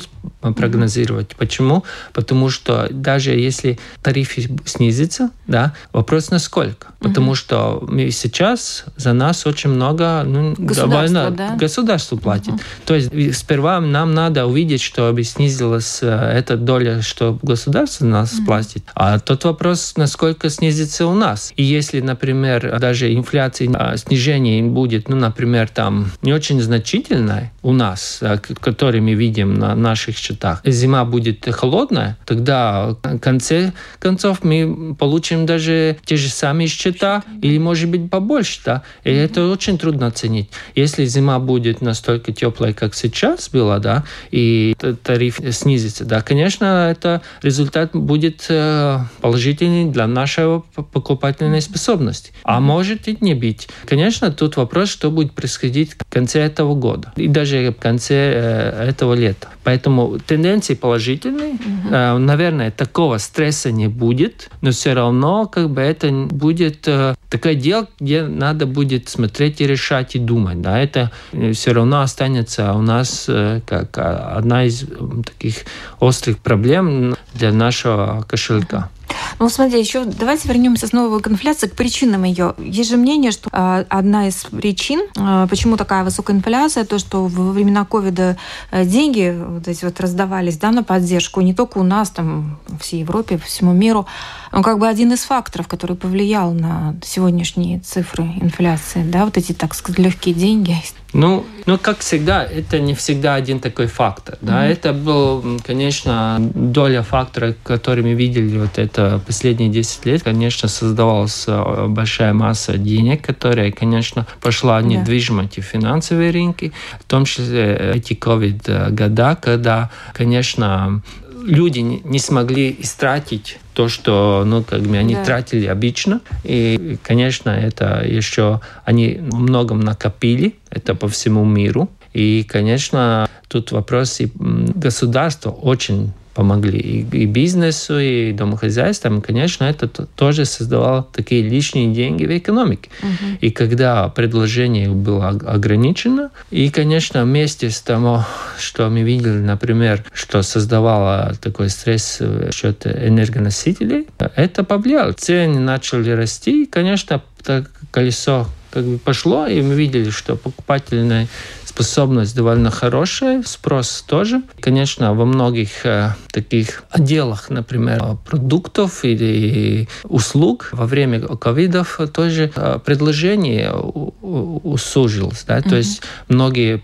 прогнозировать. 0.51 1.29
Mm-hmm. 1.29 1.37
Почему? 1.37 1.83
Потому 2.13 2.49
что 2.49 2.87
даже 2.91 3.31
если 3.31 3.79
тариф 4.01 4.35
снизится, 4.65 5.29
да, 5.47 5.73
вопрос 5.91 6.31
насколько. 6.31 6.87
Mm-hmm. 6.87 7.07
Потому 7.07 7.35
что 7.35 7.83
мы 7.87 8.11
сейчас 8.11 8.85
за 8.97 9.13
нас 9.13 9.45
очень 9.45 9.69
много 9.69 10.23
ну, 10.25 10.55
довольно 10.57 11.31
да? 11.31 11.55
государство 11.55 12.17
платит. 12.17 12.53
Mm-hmm. 12.53 12.85
То 12.85 12.95
есть 12.95 13.37
сперва 13.37 13.79
нам 13.79 14.13
надо 14.13 14.45
увидеть, 14.45 14.81
чтобы 14.81 15.23
снизилась 15.23 15.99
э, 16.01 16.07
эта 16.07 16.57
доля, 16.57 17.01
что 17.01 17.39
государство 17.41 18.05
нас 18.05 18.33
mm-hmm. 18.33 18.45
платит. 18.45 18.83
А 18.95 19.19
тот 19.19 19.43
вопрос, 19.45 19.93
насколько 19.97 20.49
снизится 20.49 21.07
у 21.07 21.13
нас. 21.13 21.53
И 21.55 21.63
если, 21.63 22.01
например, 22.01 22.79
даже 22.79 23.13
инфляция, 23.13 23.69
а, 23.73 23.97
снижение 23.97 24.63
будет, 24.63 25.09
ну, 25.09 25.15
например, 25.15 25.69
там 25.69 26.11
не 26.21 26.33
очень 26.33 26.61
значительное 26.61 27.51
у 27.61 27.73
нас, 27.73 28.19
э, 28.21 28.37
который 28.37 29.01
мы 29.01 29.13
видим 29.13 29.53
на 29.53 29.75
наших 29.75 30.19
счетах, 30.33 30.61
зима 30.65 31.05
будет 31.05 31.45
холодная, 31.53 32.17
тогда 32.25 32.95
в 33.03 33.19
конце 33.19 33.73
концов 33.99 34.43
мы 34.43 34.95
получим 34.97 35.45
даже 35.45 35.97
те 36.05 36.17
же 36.17 36.29
самые 36.29 36.67
счета 36.67 37.23
или, 37.41 37.57
может 37.57 37.89
быть, 37.89 38.09
побольше. 38.09 38.59
Да? 38.65 38.83
И 39.03 39.09
mm-hmm. 39.09 39.25
это 39.25 39.47
очень 39.49 39.77
трудно 39.77 40.07
оценить. 40.07 40.49
Если 40.75 41.05
зима 41.05 41.39
будет 41.39 41.81
настолько 41.81 42.31
теплая, 42.31 42.73
как 42.73 42.95
сейчас 42.95 43.49
была, 43.49 43.79
да, 43.79 44.03
и 44.31 44.75
тариф 45.03 45.39
снизится, 45.51 46.05
да, 46.05 46.21
конечно, 46.21 46.89
это 46.89 47.21
результат 47.41 47.91
будет 47.93 48.45
э, 48.49 48.99
положительный 49.21 49.85
для 49.85 50.07
нашей 50.07 50.61
покупательной 50.93 51.61
способности. 51.61 52.31
А 52.43 52.59
может 52.59 53.07
и 53.07 53.17
не 53.21 53.33
быть. 53.33 53.67
Конечно, 53.85 54.31
тут 54.31 54.57
вопрос, 54.57 54.89
что 54.89 55.11
будет 55.11 55.33
происходить 55.33 55.93
в 55.93 56.11
конце 56.11 56.41
этого 56.41 56.75
года 56.75 57.13
и 57.15 57.27
даже 57.27 57.71
в 57.71 57.81
конце 57.81 58.15
э, 58.15 58.89
этого 58.89 59.13
лета. 59.13 59.49
Поэтому 59.63 60.19
тенденции 60.25 60.73
положительные. 60.73 61.53
Угу. 61.53 62.19
Наверное, 62.19 62.71
такого 62.71 63.17
стресса 63.17 63.71
не 63.71 63.87
будет, 63.87 64.49
но 64.61 64.71
все 64.71 64.93
равно 64.93 65.47
как 65.47 65.69
бы 65.69 65.81
это 65.81 66.11
будет 66.11 66.87
э, 66.87 67.15
такое 67.29 67.55
дело, 67.55 67.87
где 67.99 68.23
надо 68.23 68.65
будет 68.65 69.09
смотреть 69.09 69.61
и 69.61 69.67
решать 69.67 70.15
и 70.15 70.19
думать. 70.19 70.61
Да, 70.61 70.79
это 70.79 71.11
все 71.53 71.73
равно 71.73 72.01
останется 72.01 72.73
у 72.73 72.81
нас 72.81 73.29
как 73.65 73.97
одна 73.97 74.65
из 74.65 74.85
таких 75.25 75.65
острых 75.99 76.37
проблем 76.39 77.15
для 77.33 77.51
нашего 77.51 78.25
кошелька. 78.27 78.89
Ну, 79.39 79.49
смотри, 79.49 79.79
еще 79.79 80.05
давайте 80.05 80.47
вернемся 80.47 80.87
снова 80.87 81.19
к 81.19 81.27
инфляции, 81.27 81.67
к 81.67 81.75
причинам 81.75 82.23
ее. 82.23 82.55
Есть 82.57 82.89
же 82.89 82.97
мнение, 82.97 83.31
что 83.31 83.49
э, 83.51 83.85
одна 83.89 84.27
из 84.27 84.45
причин, 84.45 85.01
э, 85.15 85.47
почему 85.49 85.77
такая 85.77 86.03
высокая 86.03 86.35
инфляция, 86.35 86.85
то, 86.85 86.99
что 86.99 87.25
во 87.25 87.51
времена 87.51 87.85
ковида 87.85 88.37
э, 88.71 88.85
деньги 88.85 89.35
вот 89.47 89.67
эти 89.67 89.85
вот 89.85 89.99
раздавались 89.99 90.57
да, 90.57 90.71
на 90.71 90.83
поддержку 90.83 91.41
не 91.41 91.53
только 91.53 91.77
у 91.79 91.83
нас, 91.83 92.09
там, 92.09 92.59
всей 92.79 93.01
Европе, 93.01 93.37
всему 93.37 93.73
миру, 93.73 94.07
он 94.53 94.61
как 94.61 94.77
бы 94.77 94.87
один 94.87 95.11
из 95.11 95.23
факторов, 95.23 95.67
который 95.67 95.95
повлиял 95.95 96.53
на 96.53 96.95
сегодняшние 97.03 97.79
цифры 97.79 98.23
инфляции, 98.39 99.03
да, 99.03 99.25
вот 99.25 99.37
эти, 99.37 99.51
так 99.51 99.73
сказать, 99.73 99.99
легкие 99.99 100.35
деньги. 100.35 100.75
Ну, 101.13 101.45
ну, 101.65 101.77
как 101.77 101.99
всегда, 101.99 102.43
это 102.43 102.79
не 102.79 102.95
всегда 102.95 103.35
один 103.35 103.59
такой 103.59 103.85
фактор. 103.85 104.37
Да? 104.41 104.65
Mm-hmm. 104.65 104.71
Это 104.71 104.93
был, 104.93 105.59
конечно, 105.65 106.37
доля 106.39 107.03
фактора, 107.03 107.55
который 107.63 108.03
мы 108.03 108.13
видели 108.13 108.57
вот 108.57 108.79
это 108.79 109.21
последние 109.25 109.69
10 109.69 110.05
лет. 110.05 110.23
Конечно, 110.23 110.67
создавалась 110.67 111.45
э, 111.47 111.85
большая 111.87 112.33
масса 112.33 112.77
денег, 112.77 113.23
которая, 113.25 113.71
конечно, 113.71 114.25
пошла 114.41 114.79
в 114.79 114.85
недвижимость 114.85 115.59
и 115.59 115.61
финансовые 115.61 116.31
рынки, 116.31 116.73
в 116.99 117.03
том 117.03 117.25
числе 117.25 117.93
эти 117.95 118.15
ковид-года, 118.15 119.37
когда, 119.39 119.91
конечно, 120.13 121.01
люди 121.43 121.79
не 121.79 122.19
смогли 122.19 122.75
истратить 122.79 123.59
то, 123.73 123.89
что 123.89 124.43
ну, 124.45 124.63
как 124.63 124.81
бы 124.81 124.97
они 124.97 125.15
да. 125.15 125.23
тратили 125.23 125.65
обычно. 125.65 126.21
И, 126.43 126.97
конечно, 127.01 127.49
это 127.49 128.03
еще 128.05 128.61
они 128.85 129.19
многом 129.19 129.79
накопили, 129.79 130.55
это 130.69 130.95
по 130.95 131.07
всему 131.07 131.45
миру. 131.45 131.89
И, 132.13 132.45
конечно, 132.47 133.27
тут 133.47 133.71
вопрос 133.71 134.21
и 134.21 134.31
государство 134.35 135.49
очень 135.49 136.13
помогли 136.33 136.79
и, 136.79 137.17
и 137.17 137.25
бизнесу, 137.25 137.99
и 137.99 138.31
домохозяйствам. 138.31 139.21
Конечно, 139.21 139.65
это 139.65 139.87
тоже 139.87 140.45
создавало 140.45 141.07
такие 141.13 141.41
лишние 141.41 141.93
деньги 141.93 142.25
в 142.25 142.37
экономике. 142.37 142.89
Угу. 143.01 143.37
И 143.41 143.49
когда 143.51 144.09
предложение 144.09 144.89
было 144.89 145.29
ограничено, 145.29 146.31
и, 146.51 146.69
конечно, 146.69 147.23
вместе 147.23 147.69
с 147.69 147.81
тому, 147.81 148.23
что 148.57 148.89
мы 148.89 149.01
видели, 149.01 149.29
например, 149.29 150.03
что 150.13 150.41
создавало 150.41 151.33
такой 151.41 151.69
стресс 151.69 152.19
в 152.19 152.51
счет 152.51 152.85
энергоносителей, 152.85 154.07
это 154.35 154.63
повлияло. 154.63 155.13
Цены 155.13 155.59
начали 155.59 156.11
расти, 156.11 156.63
и, 156.63 156.65
конечно, 156.65 157.21
так 157.43 157.69
колесо 157.91 158.47
как 158.71 158.85
бы 158.85 158.97
пошло, 158.97 159.45
и 159.45 159.61
мы 159.61 159.75
видели, 159.75 160.09
что 160.09 160.35
покупательная 160.35 161.27
способность 161.73 162.35
довольно 162.35 162.69
хорошая, 162.69 163.41
спрос 163.43 164.03
тоже. 164.07 164.43
Конечно, 164.59 165.13
во 165.15 165.25
многих 165.25 165.85
э, 165.85 166.13
таких 166.31 166.83
отделах, 166.91 167.49
например, 167.49 168.17
продуктов 168.25 169.03
или 169.03 169.87
услуг 170.03 170.69
во 170.71 170.85
время 170.85 171.21
ковидов 171.21 171.99
тоже 172.13 172.51
э, 172.55 172.79
предложение 172.85 173.73
усужилось. 173.73 175.45
Да? 175.47 175.57
Mm-hmm. 175.57 175.69
То 175.69 175.75
есть 175.75 176.01
многие 176.27 176.81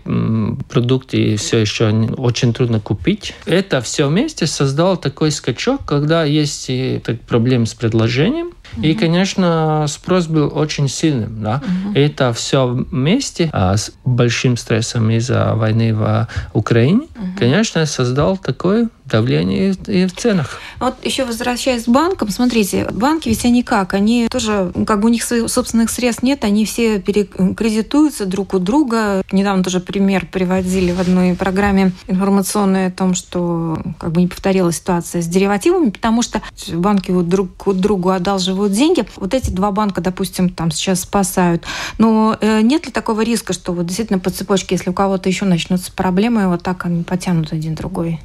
продукты 0.68 1.36
все 1.36 1.58
еще 1.58 1.90
очень 2.16 2.52
трудно 2.52 2.80
купить. 2.80 3.34
Это 3.46 3.80
все 3.82 4.08
вместе 4.08 4.46
создало 4.46 4.96
такой 4.96 5.30
скачок, 5.30 5.84
когда 5.84 6.24
есть 6.24 6.68
так, 7.04 7.20
проблемы 7.20 7.66
с 7.66 7.74
предложением, 7.74 8.50
Угу. 8.76 8.86
И, 8.86 8.94
конечно, 8.94 9.86
спрос 9.88 10.26
был 10.26 10.50
очень 10.54 10.88
сильным. 10.88 11.42
Да? 11.42 11.62
Угу. 11.62 11.94
Это 11.94 12.32
все 12.32 12.66
вместе 12.66 13.50
а, 13.52 13.76
с 13.76 13.92
большим 14.04 14.56
стрессом 14.56 15.10
из-за 15.10 15.54
войны 15.54 15.94
в 15.94 16.28
Украине, 16.52 17.02
угу. 17.16 17.26
конечно, 17.38 17.84
создал 17.86 18.36
такой 18.36 18.88
давление 19.10 19.74
и 19.86 20.06
в 20.06 20.14
ценах. 20.14 20.60
Вот 20.78 21.04
еще 21.04 21.24
возвращаясь 21.24 21.84
к 21.84 21.88
банкам, 21.88 22.30
смотрите, 22.30 22.86
банки 22.90 23.28
ведь 23.28 23.44
они 23.44 23.62
как? 23.62 23.94
Они 23.94 24.28
тоже, 24.28 24.72
как 24.86 25.00
бы 25.00 25.08
у 25.08 25.12
них 25.12 25.22
своих 25.22 25.50
собственных 25.50 25.90
средств 25.90 26.22
нет, 26.22 26.44
они 26.44 26.64
все 26.64 27.00
перекредитуются 27.00 28.26
друг 28.26 28.54
у 28.54 28.58
друга. 28.58 29.22
Недавно 29.32 29.62
тоже 29.62 29.80
пример 29.80 30.26
приводили 30.26 30.92
в 30.92 31.00
одной 31.00 31.34
программе 31.34 31.92
информационной 32.06 32.86
о 32.86 32.90
том, 32.90 33.14
что 33.14 33.78
как 33.98 34.12
бы 34.12 34.20
не 34.20 34.28
повторилась 34.28 34.76
ситуация 34.76 35.22
с 35.22 35.26
деривативами, 35.26 35.90
потому 35.90 36.22
что 36.22 36.42
банки 36.72 37.10
вот 37.10 37.28
друг 37.28 37.66
у 37.66 37.72
другу 37.72 38.10
одалживают 38.10 38.72
деньги. 38.72 39.04
Вот 39.16 39.34
эти 39.34 39.50
два 39.50 39.70
банка, 39.70 40.00
допустим, 40.00 40.48
там 40.48 40.70
сейчас 40.70 41.00
спасают. 41.00 41.64
Но 41.98 42.36
э, 42.40 42.60
нет 42.62 42.86
ли 42.86 42.92
такого 42.92 43.22
риска, 43.22 43.52
что 43.52 43.72
вот 43.72 43.86
действительно 43.86 44.18
по 44.18 44.30
цепочке, 44.30 44.74
если 44.74 44.90
у 44.90 44.92
кого-то 44.92 45.28
еще 45.28 45.44
начнутся 45.44 45.92
проблемы, 45.92 46.48
вот 46.48 46.62
так 46.62 46.86
они 46.86 47.02
потянут 47.02 47.52
один 47.52 47.74
другой? 47.74 48.20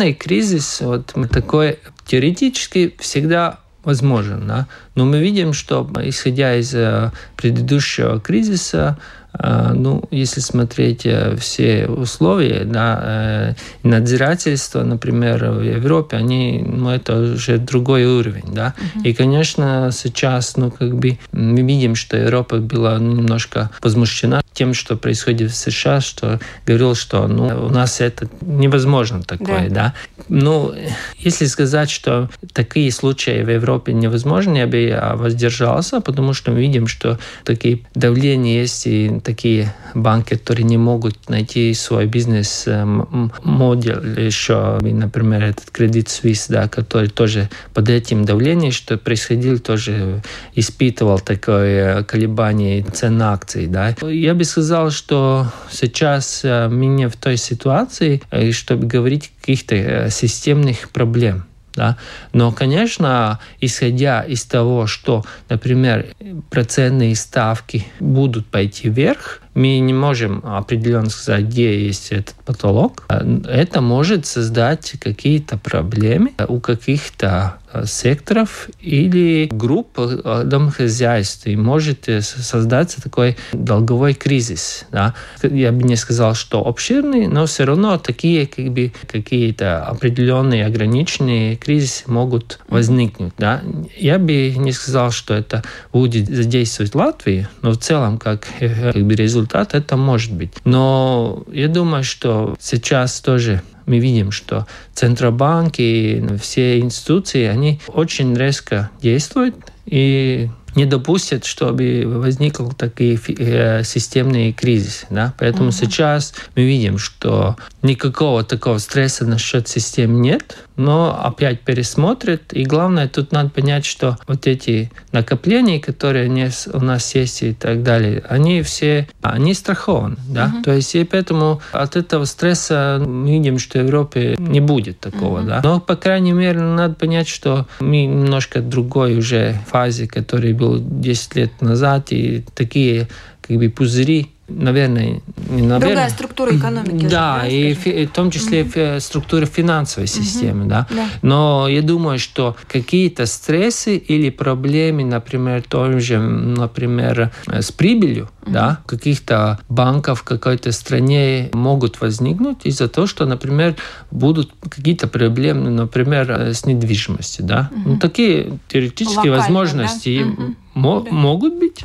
Системный 0.00 0.14
кризис, 0.14 0.80
вот 0.80 1.14
такой 1.30 1.78
теоретически 2.06 2.94
всегда 2.98 3.58
возможен, 3.84 4.46
да? 4.46 4.66
но 4.94 5.04
мы 5.04 5.20
видим, 5.20 5.52
что 5.52 5.86
исходя 6.04 6.56
из 6.56 6.74
э, 6.74 7.10
предыдущего 7.36 8.18
кризиса, 8.18 8.98
ну, 9.32 10.02
если 10.10 10.40
смотреть 10.40 11.06
э, 11.06 11.36
все 11.36 11.86
условия, 11.86 12.64
да, 12.64 13.54
надзирательство, 13.82 14.82
например, 14.82 15.44
в 15.50 15.62
Европе, 15.62 16.16
они, 16.16 16.62
ну, 16.66 16.90
это 16.90 17.34
уже 17.34 17.58
другой 17.58 18.04
уровень, 18.04 18.52
да. 18.52 18.74
Uh-huh. 18.76 19.02
И, 19.04 19.14
конечно, 19.14 19.90
сейчас, 19.92 20.56
ну, 20.56 20.70
как 20.70 20.94
бы 20.96 21.18
мы 21.32 21.62
видим, 21.62 21.94
что 21.94 22.16
Европа 22.16 22.56
была 22.56 22.98
немножко 22.98 23.70
возмущена 23.82 24.42
тем, 24.52 24.74
что 24.74 24.96
происходит 24.96 25.50
в 25.50 25.56
США, 25.56 26.00
что 26.00 26.40
говорил, 26.66 26.94
что 26.94 27.26
ну, 27.28 27.66
у 27.66 27.70
нас 27.70 28.00
это 28.00 28.28
невозможно 28.40 29.22
такое, 29.22 29.68
да. 29.68 29.94
да. 30.18 30.24
Ну, 30.28 30.74
если 31.18 31.46
сказать, 31.46 31.90
что 31.90 32.28
такие 32.52 32.90
случаи 32.92 33.42
в 33.42 33.50
Европе 33.50 33.92
невозможны, 33.92 34.58
я 34.58 34.66
бы 34.66 34.98
воздержался, 35.14 36.00
потому 36.00 36.34
что 36.34 36.50
мы 36.50 36.60
видим, 36.60 36.88
что 36.88 37.18
такие 37.44 37.80
давления 37.94 38.60
есть 38.60 38.86
и 38.86 39.19
такие 39.20 39.74
банки, 39.94 40.34
которые 40.34 40.64
не 40.64 40.78
могут 40.78 41.28
найти 41.28 41.72
свой 41.74 42.06
бизнес-модель 42.06 44.20
еще, 44.20 44.78
например, 44.80 45.44
этот 45.44 45.70
кредит 45.70 46.08
Suisse, 46.08 46.46
да, 46.48 46.68
который 46.68 47.08
тоже 47.08 47.48
под 47.74 47.88
этим 47.88 48.24
давлением, 48.24 48.72
что 48.72 48.98
происходило, 48.98 49.58
тоже 49.58 50.22
испытывал 50.54 51.20
такое 51.20 52.02
колебание 52.04 52.82
цен 52.82 53.20
акций, 53.22 53.66
да. 53.66 53.94
Я 54.02 54.34
бы 54.34 54.44
сказал, 54.44 54.90
что 54.90 55.46
сейчас 55.70 56.42
э, 56.44 56.68
мы 56.68 56.86
не 56.86 57.08
в 57.08 57.16
той 57.16 57.36
ситуации, 57.36 58.22
э, 58.30 58.52
чтобы 58.52 58.86
говорить 58.86 59.32
каких-то 59.40 59.74
э, 59.74 60.10
системных 60.10 60.90
проблем. 60.90 61.44
Да? 61.74 61.96
Но, 62.32 62.52
конечно, 62.52 63.38
исходя 63.60 64.22
из 64.22 64.44
того, 64.44 64.86
что, 64.86 65.24
например, 65.48 66.06
процентные 66.50 67.14
ставки 67.14 67.86
будут 68.00 68.46
пойти 68.46 68.88
вверх, 68.88 69.40
мы 69.54 69.78
не 69.78 69.92
можем 69.92 70.42
определенно 70.44 71.10
сказать, 71.10 71.46
где 71.46 71.86
есть 71.86 72.12
этот 72.12 72.36
потолок. 72.44 73.04
Это 73.08 73.80
может 73.80 74.26
создать 74.26 74.94
какие-то 75.00 75.58
проблемы 75.58 76.32
у 76.48 76.60
каких-то 76.60 77.56
э, 77.56 77.59
секторов 77.84 78.68
или 78.80 79.48
групп 79.50 79.98
э, 79.98 80.42
домохозяйств. 80.44 81.46
И 81.46 81.56
может 81.56 82.08
э, 82.08 82.20
создаться 82.20 83.02
такой 83.02 83.36
долговой 83.52 84.14
кризис. 84.14 84.86
Да? 84.90 85.14
Я 85.42 85.72
бы 85.72 85.82
не 85.82 85.96
сказал, 85.96 86.34
что 86.34 86.66
обширный, 86.66 87.26
но 87.26 87.46
все 87.46 87.64
равно 87.64 87.98
такие 87.98 88.46
как 88.46 88.70
бы, 88.70 88.92
какие-то 89.06 89.84
определенные 89.84 90.66
ограниченные 90.66 91.56
кризисы 91.56 92.10
могут 92.10 92.60
возникнуть. 92.68 93.32
Да? 93.38 93.62
Я 93.96 94.18
бы 94.18 94.54
не 94.56 94.72
сказал, 94.72 95.10
что 95.10 95.34
это 95.34 95.62
будет 95.92 96.28
задействовать 96.28 96.94
Латвию, 96.94 97.48
но 97.62 97.72
в 97.72 97.78
целом 97.78 98.18
как, 98.18 98.46
как 98.58 99.02
бы 99.02 99.14
результат 99.14 99.74
это 99.74 99.96
может 99.96 100.32
быть. 100.32 100.52
Но 100.64 101.44
я 101.52 101.68
думаю, 101.68 102.04
что 102.04 102.56
сейчас 102.58 103.20
тоже 103.20 103.62
мы 103.90 103.98
видим, 103.98 104.30
что 104.30 104.66
Центробанк 104.94 105.74
и 105.78 106.24
все 106.40 106.78
институции, 106.78 107.44
они 107.44 107.80
очень 107.88 108.34
резко 108.36 108.90
действуют, 109.02 109.56
и 109.84 110.48
не 110.74 110.86
допустят, 110.86 111.44
чтобы 111.44 112.04
возникл 112.06 112.70
такие 112.70 113.18
э, 113.38 113.82
системные 113.84 114.52
кризисы. 114.52 115.06
Да? 115.10 115.34
Поэтому 115.38 115.68
угу. 115.68 115.72
сейчас 115.72 116.34
мы 116.56 116.64
видим, 116.64 116.98
что 116.98 117.56
никакого 117.82 118.44
такого 118.44 118.78
стресса 118.78 119.24
насчет 119.26 119.68
систем 119.68 120.20
нет, 120.20 120.58
но 120.76 121.18
опять 121.22 121.60
пересмотрят. 121.60 122.52
И 122.52 122.64
главное, 122.64 123.08
тут 123.08 123.32
надо 123.32 123.50
понять, 123.50 123.84
что 123.84 124.16
вот 124.26 124.46
эти 124.46 124.90
накопления, 125.12 125.80
которые 125.80 126.30
у 126.72 126.80
нас 126.80 127.14
есть 127.14 127.42
и 127.42 127.52
так 127.52 127.82
далее, 127.82 128.22
они 128.28 128.62
все, 128.62 129.08
они 129.20 129.54
страхованы. 129.54 130.16
Да? 130.28 130.46
Угу. 130.46 130.62
То 130.62 130.72
есть 130.72 130.94
и 130.94 131.04
поэтому 131.04 131.60
от 131.72 131.96
этого 131.96 132.24
стресса 132.24 133.02
мы 133.04 133.30
видим, 133.30 133.58
что 133.58 133.78
в 133.78 133.86
Европе 133.86 134.36
не 134.38 134.60
будет 134.60 135.00
такого. 135.00 135.40
Угу. 135.40 135.48
Да? 135.48 135.60
Но, 135.62 135.80
по 135.80 135.96
крайней 135.96 136.32
мере, 136.32 136.60
надо 136.60 136.94
понять, 136.94 137.28
что 137.28 137.66
мы 137.80 138.06
немножко 138.06 138.60
другой 138.60 139.18
уже 139.18 139.58
фазе, 139.70 140.06
который 140.06 140.52
был 140.60 140.78
10 140.80 141.36
лет 141.36 141.62
назад, 141.62 142.12
и 142.12 142.44
такие 142.54 143.08
как 143.40 143.56
бы 143.56 143.68
пузыри 143.68 144.28
наверное, 144.50 145.20
не 145.48 145.62
наверное. 145.62 145.78
Другая 145.80 146.10
структура 146.10 146.56
экономики. 146.56 147.06
Да, 147.06 147.46
и, 147.46 147.72
и 147.72 148.06
в 148.06 148.10
том 148.10 148.30
числе 148.30 148.62
mm-hmm. 148.62 149.00
структура 149.00 149.46
финансовой 149.46 150.06
системы, 150.06 150.64
mm-hmm. 150.64 150.68
да. 150.68 150.86
да. 150.90 151.06
Но 151.22 151.68
я 151.68 151.82
думаю, 151.82 152.18
что 152.18 152.56
какие-то 152.66 153.26
стрессы 153.26 153.96
или 153.96 154.30
проблемы, 154.30 155.04
например, 155.04 155.62
том 155.62 156.00
же, 156.00 156.18
например, 156.18 157.30
с 157.46 157.72
прибылью, 157.72 158.28
mm-hmm. 158.42 158.52
да, 158.52 158.78
каких-то 158.86 159.58
банков 159.68 160.20
в 160.20 160.22
какой-то 160.24 160.72
стране 160.72 161.50
могут 161.52 162.00
возникнуть 162.00 162.58
из-за 162.64 162.88
того, 162.88 163.06
что, 163.06 163.26
например, 163.26 163.76
будут 164.10 164.52
какие-то 164.68 165.06
проблемы, 165.08 165.70
например, 165.70 166.30
с 166.30 166.66
недвижимостью, 166.66 167.44
да. 167.44 167.70
Mm-hmm. 167.72 167.82
Ну, 167.86 167.98
такие 167.98 168.58
теоретические 168.68 169.32
Локально, 169.32 169.38
возможности 169.38 170.24
да? 170.24 170.44
мо- 170.74 171.00
да. 171.00 171.10
могут 171.10 171.58
быть. 171.58 171.80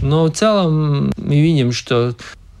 Но 0.00 0.24
в 0.24 0.30
целом 0.30 1.12
мы 1.16 1.40
видим, 1.40 1.72
что 1.72 2.14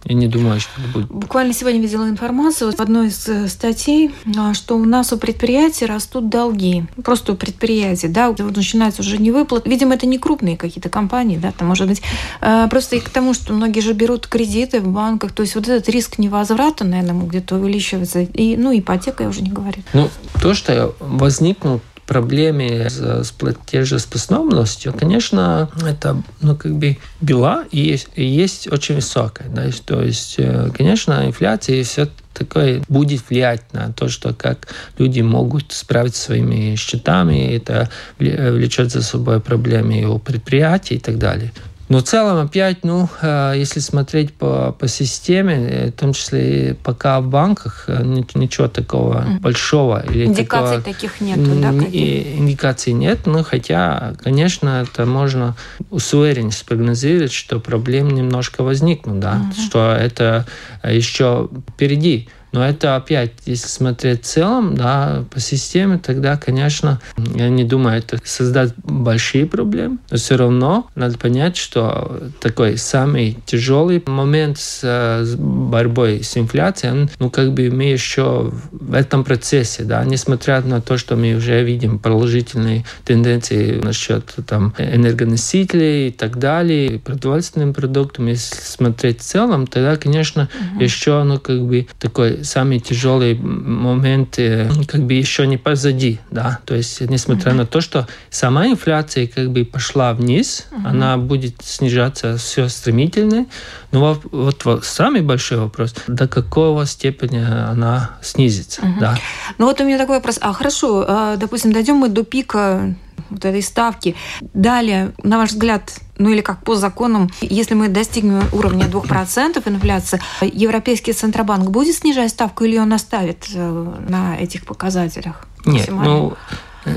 я 0.08 0.14
не 0.14 0.28
думаю, 0.28 0.60
что 0.60 0.70
это 0.80 0.88
будет. 0.92 1.08
Буквально 1.08 1.52
сегодня 1.52 1.80
видела 1.80 2.08
информацию 2.08 2.70
в 2.70 2.80
одной 2.80 3.08
из 3.08 3.28
э, 3.28 3.48
статей, 3.48 4.12
а, 4.36 4.54
что 4.54 4.76
у 4.76 4.84
нас 4.84 5.12
у 5.12 5.18
предприятий 5.18 5.84
растут 5.84 6.28
долги. 6.28 6.84
Просто 7.02 7.32
у 7.32 7.36
предприятий, 7.36 8.06
да, 8.06 8.30
вот 8.30 8.56
начинается 8.56 9.02
уже 9.02 9.18
не 9.18 9.32
выплат. 9.32 9.66
Видимо, 9.66 9.94
это 9.94 10.06
не 10.06 10.18
крупные 10.18 10.56
какие-то 10.56 10.90
компании, 10.90 11.38
да, 11.38 11.50
там 11.50 11.66
может 11.66 11.88
быть. 11.88 12.02
А, 12.40 12.68
просто 12.68 12.96
и 12.96 13.00
к 13.00 13.08
тому, 13.08 13.34
что 13.34 13.52
многие 13.52 13.80
же 13.80 13.94
берут 13.94 14.28
кредиты 14.28 14.80
в 14.80 14.86
банках, 14.86 15.32
то 15.32 15.42
есть 15.42 15.56
вот 15.56 15.66
этот 15.66 15.88
риск 15.88 16.18
невозврата, 16.18 16.84
наверное, 16.84 17.26
где-то 17.26 17.56
увеличивается. 17.56 18.20
И, 18.20 18.56
ну, 18.56 18.78
ипотека 18.78 19.24
я 19.24 19.28
уже 19.28 19.42
не 19.42 19.50
говорю. 19.50 19.82
Ну, 19.92 20.08
то, 20.40 20.54
что 20.54 20.94
возникнут 21.00 21.82
проблеме 22.06 22.88
с 22.88 23.30
платежеспособностью, 23.32 24.92
конечно, 24.92 25.68
это, 25.86 26.22
ну, 26.40 26.56
как 26.56 26.76
бы 26.76 26.98
бела 27.20 27.64
и 27.70 27.80
есть, 27.80 28.08
и 28.14 28.24
есть 28.24 28.70
очень 28.72 28.94
высокая. 28.94 29.48
Да? 29.48 29.64
То 29.84 30.02
есть, 30.02 30.36
э, 30.38 30.70
конечно, 30.76 31.26
инфляция 31.26 31.76
и 31.76 31.82
все 31.82 32.08
такое 32.32 32.82
будет 32.88 33.28
влиять 33.28 33.72
на 33.72 33.92
то, 33.92 34.08
что 34.08 34.34
как 34.34 34.68
люди 34.98 35.20
могут 35.20 35.72
справиться 35.72 36.22
своими 36.22 36.76
счетами, 36.76 37.54
это 37.56 37.90
влечет 38.18 38.92
за 38.92 39.02
собой 39.02 39.40
проблемы 39.40 40.04
у 40.04 40.18
предприятий 40.18 40.96
и 40.96 41.00
так 41.00 41.18
далее. 41.18 41.52
Но 41.88 41.98
в 41.98 42.02
целом 42.02 42.44
опять, 42.44 42.84
ну, 42.84 43.08
э, 43.22 43.54
если 43.56 43.80
смотреть 43.80 44.34
по, 44.34 44.72
по 44.72 44.88
системе, 44.88 45.54
э, 45.54 45.88
в 45.88 45.92
том 45.92 46.12
числе 46.12 46.70
и 46.70 46.72
пока 46.72 47.20
в 47.20 47.28
банках, 47.28 47.84
э, 47.86 48.02
ничего 48.34 48.68
такого 48.68 49.24
mm. 49.24 49.40
большого. 49.40 50.04
Или 50.10 50.24
Индикаций 50.24 50.78
такого, 50.78 50.94
таких 50.94 51.20
нет, 51.20 51.60
да? 51.60 51.72
И, 51.86 52.36
индикаций 52.36 52.92
нет, 52.92 53.26
но 53.26 53.44
хотя, 53.44 54.14
конечно, 54.22 54.82
это 54.82 55.06
можно 55.06 55.54
с 55.96 56.12
уверенностью 56.12 56.64
спрогнозировать, 56.64 57.32
что 57.32 57.60
проблем 57.60 58.10
немножко 58.10 58.62
возникнут, 58.64 59.20
да, 59.20 59.34
mm-hmm. 59.34 59.66
что 59.66 59.92
это 59.92 60.46
еще 60.82 61.48
впереди. 61.70 62.28
Но 62.56 62.66
это 62.66 62.96
опять, 62.96 63.32
если 63.44 63.68
смотреть 63.68 64.22
в 64.22 64.24
целом, 64.24 64.76
да, 64.76 65.26
по 65.30 65.40
системе, 65.40 66.00
тогда, 66.02 66.38
конечно, 66.38 67.02
я 67.34 67.50
не 67.50 67.64
думаю, 67.64 67.98
это 67.98 68.18
создаст 68.24 68.72
большие 68.78 69.44
проблемы. 69.44 69.98
Но 70.10 70.16
все 70.16 70.36
равно 70.36 70.86
надо 70.94 71.18
понять, 71.18 71.58
что 71.58 72.30
такой 72.40 72.78
самый 72.78 73.36
тяжелый 73.44 74.02
момент 74.06 74.56
с, 74.56 74.80
с 74.80 75.36
борьбой 75.36 76.22
с 76.22 76.38
инфляцией, 76.38 76.92
он, 76.94 77.10
ну, 77.18 77.28
как 77.28 77.52
бы 77.52 77.70
мы 77.70 77.84
еще 77.90 78.50
в 78.72 78.94
этом 78.94 79.22
процессе, 79.22 79.82
да, 79.82 80.02
несмотря 80.04 80.62
на 80.62 80.80
то, 80.80 80.96
что 80.96 81.14
мы 81.14 81.34
уже 81.34 81.62
видим 81.62 81.98
положительные 81.98 82.86
тенденции 83.04 83.78
насчет 83.82 84.34
там 84.46 84.72
энергоносителей 84.78 86.08
и 86.08 86.10
так 86.10 86.38
далее, 86.38 87.00
продовольственным 87.00 87.74
продуктам, 87.74 88.28
если 88.28 88.56
смотреть 88.62 89.20
в 89.20 89.24
целом, 89.24 89.66
тогда, 89.66 89.96
конечно, 89.96 90.48
угу. 90.72 90.82
еще, 90.82 91.22
ну, 91.22 91.38
как 91.38 91.60
бы 91.66 91.86
такой 91.98 92.45
самые 92.46 92.80
тяжелые 92.80 93.34
моменты 93.34 94.70
как 94.86 95.02
бы 95.02 95.14
еще 95.14 95.46
не 95.46 95.56
позади, 95.56 96.20
да, 96.30 96.60
то 96.64 96.74
есть 96.74 97.00
несмотря 97.02 97.52
mm-hmm. 97.52 97.56
на 97.56 97.66
то, 97.66 97.80
что 97.80 98.06
сама 98.30 98.66
инфляция 98.68 99.26
как 99.26 99.50
бы 99.50 99.64
пошла 99.64 100.14
вниз, 100.14 100.66
mm-hmm. 100.70 100.86
она 100.86 101.16
будет 101.16 101.56
снижаться 101.62 102.36
все 102.38 102.68
стремительно, 102.68 103.46
но 103.92 104.18
вот, 104.30 104.64
вот 104.64 104.84
самый 104.84 105.22
большой 105.22 105.58
вопрос, 105.58 105.94
до 106.06 106.28
какого 106.28 106.86
степени 106.86 107.44
она 107.44 108.12
снизится, 108.22 108.82
mm-hmm. 108.82 109.00
да. 109.00 109.18
Ну 109.58 109.66
вот 109.66 109.80
у 109.80 109.84
меня 109.84 109.98
такой 109.98 110.16
вопрос, 110.16 110.38
а 110.40 110.52
хорошо, 110.52 111.04
а, 111.06 111.36
допустим, 111.36 111.72
дойдем 111.72 111.96
мы 111.96 112.08
до 112.08 112.24
пика 112.24 112.94
вот 113.30 113.44
этой 113.44 113.62
ставки. 113.62 114.14
Далее, 114.54 115.12
на 115.22 115.38
ваш 115.38 115.50
взгляд, 115.50 115.92
ну 116.18 116.30
или 116.30 116.40
как 116.40 116.62
по 116.62 116.74
законам, 116.74 117.30
если 117.40 117.74
мы 117.74 117.88
достигнем 117.88 118.42
уровня 118.52 118.86
2% 118.92 119.62
инфляции, 119.68 120.20
Европейский 120.40 121.12
Центробанк 121.12 121.70
будет 121.70 121.96
снижать 121.96 122.30
ставку 122.30 122.64
или 122.64 122.78
он 122.78 122.92
оставит 122.92 123.46
э, 123.54 123.94
на 124.08 124.36
этих 124.36 124.64
показателях? 124.64 125.46
Нет, 125.64 125.88
ну, 125.90 126.36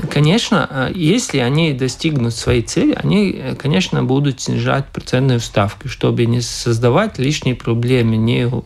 Конечно, 0.08 0.90
если 0.94 1.38
они 1.38 1.72
достигнут 1.72 2.34
своей 2.34 2.62
цели, 2.62 2.96
они, 3.02 3.56
конечно, 3.58 4.04
будут 4.04 4.40
снижать 4.40 4.86
процентную 4.86 5.40
ставку, 5.40 5.88
чтобы 5.88 6.26
не 6.26 6.40
создавать 6.40 7.18
лишние 7.18 7.56
проблемы 7.56 8.16
ни 8.16 8.44
у, 8.44 8.64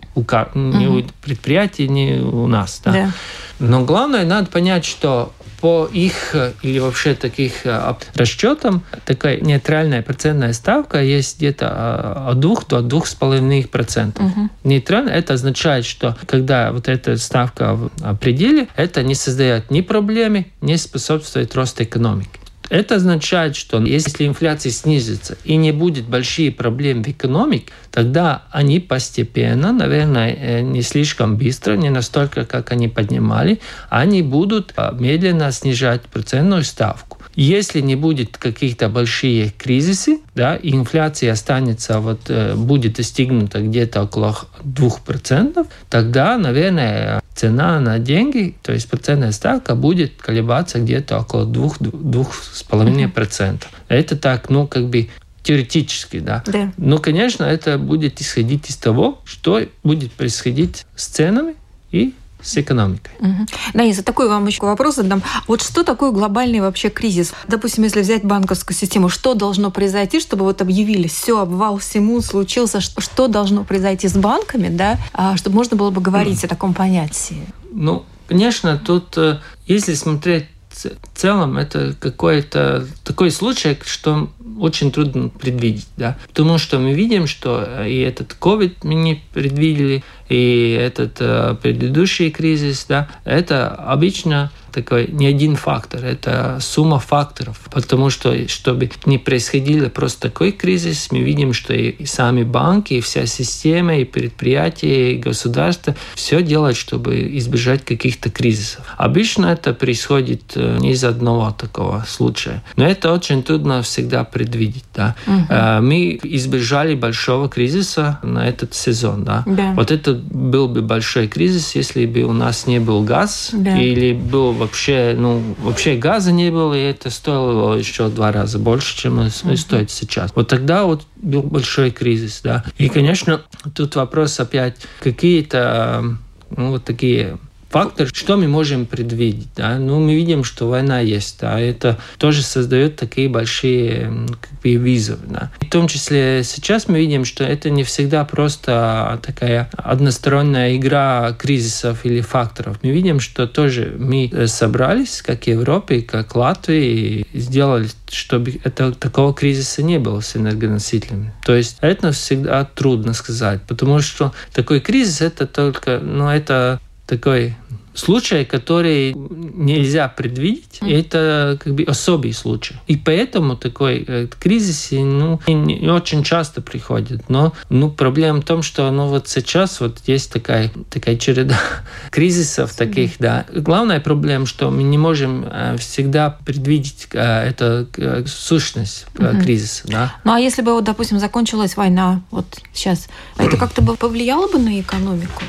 ни 0.55 0.87
у 0.87 1.03
предприятий, 1.23 1.89
ни 1.89 2.19
у 2.19 2.47
нас. 2.47 2.83
Да? 2.85 2.93
Да. 2.93 3.13
Но 3.59 3.85
главное, 3.85 4.27
надо 4.27 4.51
понять, 4.51 4.85
что 4.85 5.33
по 5.65 5.89
их 5.91 6.35
э, 6.35 6.53
или 6.61 6.79
вообще 6.79 7.15
таких 7.15 7.65
э, 7.65 7.95
расчетам 8.17 8.83
такая 9.07 9.41
нейтральная 9.41 10.03
процентная 10.03 10.53
ставка 10.53 11.03
есть 11.03 11.39
где-то 11.39 11.65
э, 11.65 12.31
от 12.33 12.39
2 12.41 12.55
до 12.69 12.81
2,5 12.81 13.69
процентов. 13.69 14.27
Угу. 14.27 14.51
Нейтрально 14.65 15.09
это 15.09 15.33
означает, 15.33 15.87
что 15.87 16.19
когда 16.27 16.71
вот 16.71 16.87
эта 16.89 17.17
ставка 17.17 17.77
в 17.77 18.17
пределе, 18.17 18.69
это 18.77 19.03
не 19.03 19.15
создает 19.15 19.71
ни 19.71 19.81
проблемы, 19.81 20.49
не 20.61 20.77
способствует 20.77 21.55
росту 21.55 21.85
экономики. 21.85 22.44
Это 22.71 22.97
означает, 22.97 23.57
что 23.57 23.81
если 23.83 24.27
инфляция 24.27 24.73
снизится 24.73 25.37
и 25.45 25.57
не 25.57 25.73
будет 25.73 26.05
больших 26.07 26.57
проблем 26.57 27.03
в 27.03 27.09
экономике, 27.09 27.73
тогда 27.91 28.45
они 28.51 28.81
постепенно, 28.81 29.73
наверное, 29.73 30.35
э, 30.35 30.61
не 30.61 30.83
слишком 30.83 31.37
быстро, 31.37 31.75
не 31.75 31.91
настолько, 31.91 32.45
как 32.45 32.73
они 32.73 32.89
поднимали, 32.89 33.61
они 33.91 34.23
будут 34.23 34.73
а, 34.77 34.93
медленно 34.93 35.53
снижать 35.53 36.03
процентную 36.03 36.65
ставку. 36.65 37.19
Если 37.37 37.81
не 37.81 37.97
будет 37.97 38.37
каких-то 38.37 38.89
больших 38.89 39.57
кризисов, 39.57 40.19
да, 40.35 40.55
и 40.55 40.73
инфляция 40.73 41.33
останется, 41.33 41.99
вот, 41.99 42.23
э, 42.29 42.55
будет 42.55 42.95
достигнута 42.95 43.61
где-то 43.61 44.05
около 44.05 44.39
2%, 44.63 45.67
тогда, 45.91 46.39
наверное, 46.39 47.21
цена 47.35 47.81
на 47.81 47.99
деньги, 47.99 48.55
то 48.63 48.73
есть 48.73 48.89
процентная 48.89 49.33
ставка 49.33 49.75
будет 49.75 50.21
колебаться 50.21 50.79
где-то 50.79 51.19
около 51.19 51.47
2-2,5%. 51.47 53.63
Это 53.89 54.17
так, 54.17 54.51
ну, 54.51 54.67
как 54.67 54.89
бы 54.89 55.09
теоретически, 55.43 56.21
да. 56.21 56.43
да. 56.47 56.73
Но, 56.77 56.99
конечно, 56.99 57.45
это 57.45 57.79
будет 57.79 58.21
исходить 58.21 58.71
из 58.71 58.77
того, 58.77 59.21
что 59.25 59.61
будет 59.83 60.13
происходить 60.13 60.87
с 60.97 61.07
ценами 61.07 61.55
и 61.91 62.15
с 62.45 62.57
экономикой. 62.57 63.11
Угу. 63.19 63.47
Наиза, 63.73 64.05
такой 64.05 64.29
вам 64.29 64.47
еще 64.47 64.63
вопрос 64.63 64.97
задам. 64.97 65.23
Вот 65.49 65.63
что 65.63 65.83
такое 65.83 66.11
глобальный 66.13 66.61
вообще 66.61 66.91
кризис? 66.91 67.33
Допустим, 67.49 67.85
если 67.85 68.03
взять 68.03 68.25
банковскую 68.25 68.77
систему, 68.77 69.09
что 69.09 69.35
должно 69.35 69.71
произойти, 69.71 70.21
чтобы 70.21 70.45
вот 70.45 70.61
объявили, 70.61 71.09
все, 71.09 71.41
обвал 71.41 71.79
всему 71.79 72.21
случился, 72.21 72.81
что 72.81 73.29
должно 73.29 73.65
произойти 73.65 74.09
с 74.09 74.15
банками, 74.15 74.69
да, 74.69 74.99
а, 75.13 75.37
чтобы 75.37 75.57
можно 75.57 75.77
было 75.77 75.91
бы 75.91 76.01
говорить 76.01 76.43
mm. 76.43 76.45
о 76.47 76.49
таком 76.49 76.75
понятии? 76.75 77.47
Ну, 77.73 78.05
конечно, 78.29 78.79
тут, 78.79 79.17
э, 79.17 79.41
если 79.67 79.95
смотреть 79.95 80.47
в 80.75 81.19
целом 81.19 81.57
это 81.57 81.95
какой-то 81.99 82.87
такой 83.05 83.31
случай, 83.31 83.79
что 83.85 84.31
очень 84.59 84.93
трудно 84.93 85.29
предвидеть, 85.29 85.87
да, 85.97 86.17
потому 86.29 86.59
что 86.59 86.79
мы 86.79 86.93
видим, 86.93 87.27
что 87.27 87.65
э, 87.67 87.91
и 87.91 88.01
этот 88.01 88.37
COVID 88.39 88.77
мы 88.83 88.95
не 88.95 89.23
предвидели, 89.33 90.05
и 90.29 90.79
этот 90.81 91.17
э, 91.21 91.57
предыдущий 91.61 92.31
кризис, 92.31 92.87
да, 92.89 93.09
это 93.25 93.69
обычно 93.69 94.51
такой 94.75 95.09
не 95.09 95.27
один 95.27 95.57
фактор, 95.57 96.05
это 96.05 96.59
сумма 96.61 96.99
факторов. 96.99 97.61
Потому 97.71 98.11
что, 98.11 98.49
чтобы 98.49 98.91
не 99.07 99.19
происходило 99.19 99.89
просто 99.89 100.23
такой 100.23 100.53
кризис, 100.53 101.09
мы 101.11 101.21
видим, 101.21 101.53
что 101.53 101.73
и, 101.73 102.05
сами 102.07 102.43
банки, 102.43 102.95
и 102.95 103.01
вся 103.01 103.27
система, 103.27 103.97
и 103.97 104.05
предприятия, 104.05 105.13
и 105.13 105.19
государство 105.19 105.95
все 106.15 106.43
делают, 106.43 106.77
чтобы 106.77 107.37
избежать 107.39 107.85
каких-то 107.85 108.31
кризисов. 108.31 108.85
Обычно 108.97 109.47
это 109.47 109.73
происходит 109.75 110.53
э, 110.57 110.79
не 110.81 110.93
из 110.93 111.05
одного 111.05 111.51
такого 111.53 112.05
случая. 112.09 112.63
Но 112.77 112.85
это 112.85 113.13
очень 113.13 113.43
трудно 113.43 113.83
всегда 113.83 114.25
предвидеть. 114.25 114.85
Да? 114.95 115.15
Угу. 115.27 115.83
Мы 115.83 116.19
избежали 116.23 116.95
большого 116.95 117.49
кризиса 117.49 118.19
на 118.23 118.49
этот 118.49 118.75
сезон. 118.75 119.25
Да? 119.25 119.45
Да. 119.47 119.73
Вот 119.77 119.91
это 119.91 120.15
был 120.15 120.69
бы 120.69 120.83
большой 120.83 121.29
кризис, 121.29 121.75
если 121.75 122.07
бы 122.07 122.23
у 122.23 122.33
нас 122.33 122.67
не 122.67 122.81
был 122.81 123.03
газ 123.03 123.51
да. 123.53 123.79
или 123.79 124.13
был 124.13 124.53
вообще, 124.65 125.15
ну, 125.17 125.55
вообще 125.59 125.97
газа 125.97 126.33
не 126.33 126.51
было, 126.51 126.75
и 126.75 126.83
это 126.83 127.11
стоило 127.11 127.75
еще 127.75 128.09
два 128.09 128.33
раза 128.33 128.59
больше, 128.59 128.97
чем 128.97 129.21
mm-hmm. 129.21 129.57
стоит 129.57 129.91
сейчас. 129.91 130.33
Вот 130.35 130.49
тогда 130.49 130.85
вот 130.85 131.07
был 131.17 131.43
большой 131.43 131.91
кризис, 131.91 132.41
да. 132.43 132.65
И, 132.79 132.89
конечно, 132.89 133.43
тут 133.75 133.97
вопрос 133.97 134.41
опять, 134.41 134.77
какие-то 135.01 136.17
ну, 136.57 136.71
вот 136.71 136.85
такие 136.85 137.39
фактор, 137.75 138.09
что 138.13 138.37
мы 138.37 138.47
можем 138.47 138.87
предвидеть. 138.87 139.49
Да? 139.57 139.79
Ну, 139.79 139.99
мы 139.99 140.15
видим, 140.15 140.45
что 140.45 140.69
война 140.69 141.01
есть, 141.01 141.39
да, 141.41 141.59
это 141.59 141.99
тоже 142.19 142.43
создает 142.43 142.95
такие 142.95 143.29
большие 143.29 144.29
как 144.41 144.53
бы, 144.61 144.75
визовы. 144.77 145.27
Да? 145.27 145.51
В 145.61 145.71
том 145.71 145.89
числе 145.89 146.45
сейчас 146.45 146.87
мы 146.87 147.01
видим, 147.01 147.25
что 147.25 147.43
это 147.43 147.71
не 147.71 147.83
всегда 147.83 148.25
просто 148.25 149.19
такая 149.23 149.69
односторонняя 149.77 150.77
игра 150.77 151.35
кризисов 151.37 152.05
или 152.05 152.21
факторов. 152.21 152.79
Мы 152.85 152.91
видим, 152.91 153.19
что 153.19 153.49
тоже 153.49 153.93
мы 153.99 154.31
собрались, 154.47 155.21
как 155.21 155.49
Европе, 155.49 156.01
как 156.03 156.37
Латвии, 156.37 157.27
и 157.33 157.41
сделали, 157.41 157.89
чтобы 158.09 158.61
это, 158.63 158.93
такого 158.93 159.35
кризиса 159.35 159.83
не 159.83 159.99
было 159.99 160.21
с 160.21 160.37
энергоносителями. 160.37 161.35
То 161.45 161.57
есть 161.57 161.79
это 161.81 162.13
всегда 162.13 162.65
трудно 162.65 163.15
сказать, 163.15 163.63
потому 163.67 164.01
что 164.01 164.33
такой 164.53 164.79
кризис 164.79 165.21
это 165.21 165.49
только, 165.49 165.99
ну, 165.99 166.29
это 166.29 166.81
такой 167.07 167.55
случай, 167.95 168.45
который 168.45 169.15
нельзя 169.15 170.09
предвидеть, 170.09 170.79
это 170.81 171.59
как 171.63 171.75
бы 171.75 171.85
особый 171.85 172.33
случай. 172.33 172.75
И 172.87 172.97
поэтому 172.97 173.57
такой 173.57 174.05
э, 174.07 174.27
кризис 174.39 174.89
ну, 174.91 175.41
не, 175.47 175.89
очень 175.89 176.25
часто 176.25 176.61
приходит. 176.61 177.29
Но 177.29 177.53
ну, 177.69 177.91
проблема 177.91 178.41
в 178.41 178.45
том, 178.45 178.63
что 178.63 178.91
ну, 178.91 179.07
вот 179.07 179.29
сейчас 179.29 179.81
вот 179.81 179.99
есть 180.07 180.33
такая, 180.33 180.71
такая 180.91 181.17
череда 181.17 181.59
кризисов 182.11 182.75
таких, 182.75 183.13
да. 183.19 183.47
Главная 183.55 184.01
проблема, 184.01 184.47
что 184.47 184.71
мы 184.71 184.83
не 184.83 184.99
можем 184.99 185.47
э, 185.51 185.77
всегда 185.79 186.31
предвидеть 186.45 187.09
э, 187.13 187.49
эту 187.51 187.87
сущность 188.27 189.07
mm-hmm. 189.15 189.43
кризиса. 189.43 189.83
Да. 189.87 190.15
Ну 190.25 190.33
а 190.33 190.41
если 190.41 190.63
бы, 190.63 190.73
вот, 190.75 190.85
допустим, 190.85 191.19
закончилась 191.19 191.77
война 191.77 192.23
вот 192.31 192.47
сейчас, 192.73 193.09
это 193.37 193.57
как-то 193.57 193.83
бы 193.83 193.97
повлияло 193.97 194.49
бы 194.49 194.59
на 194.59 194.81
экономику? 194.81 195.43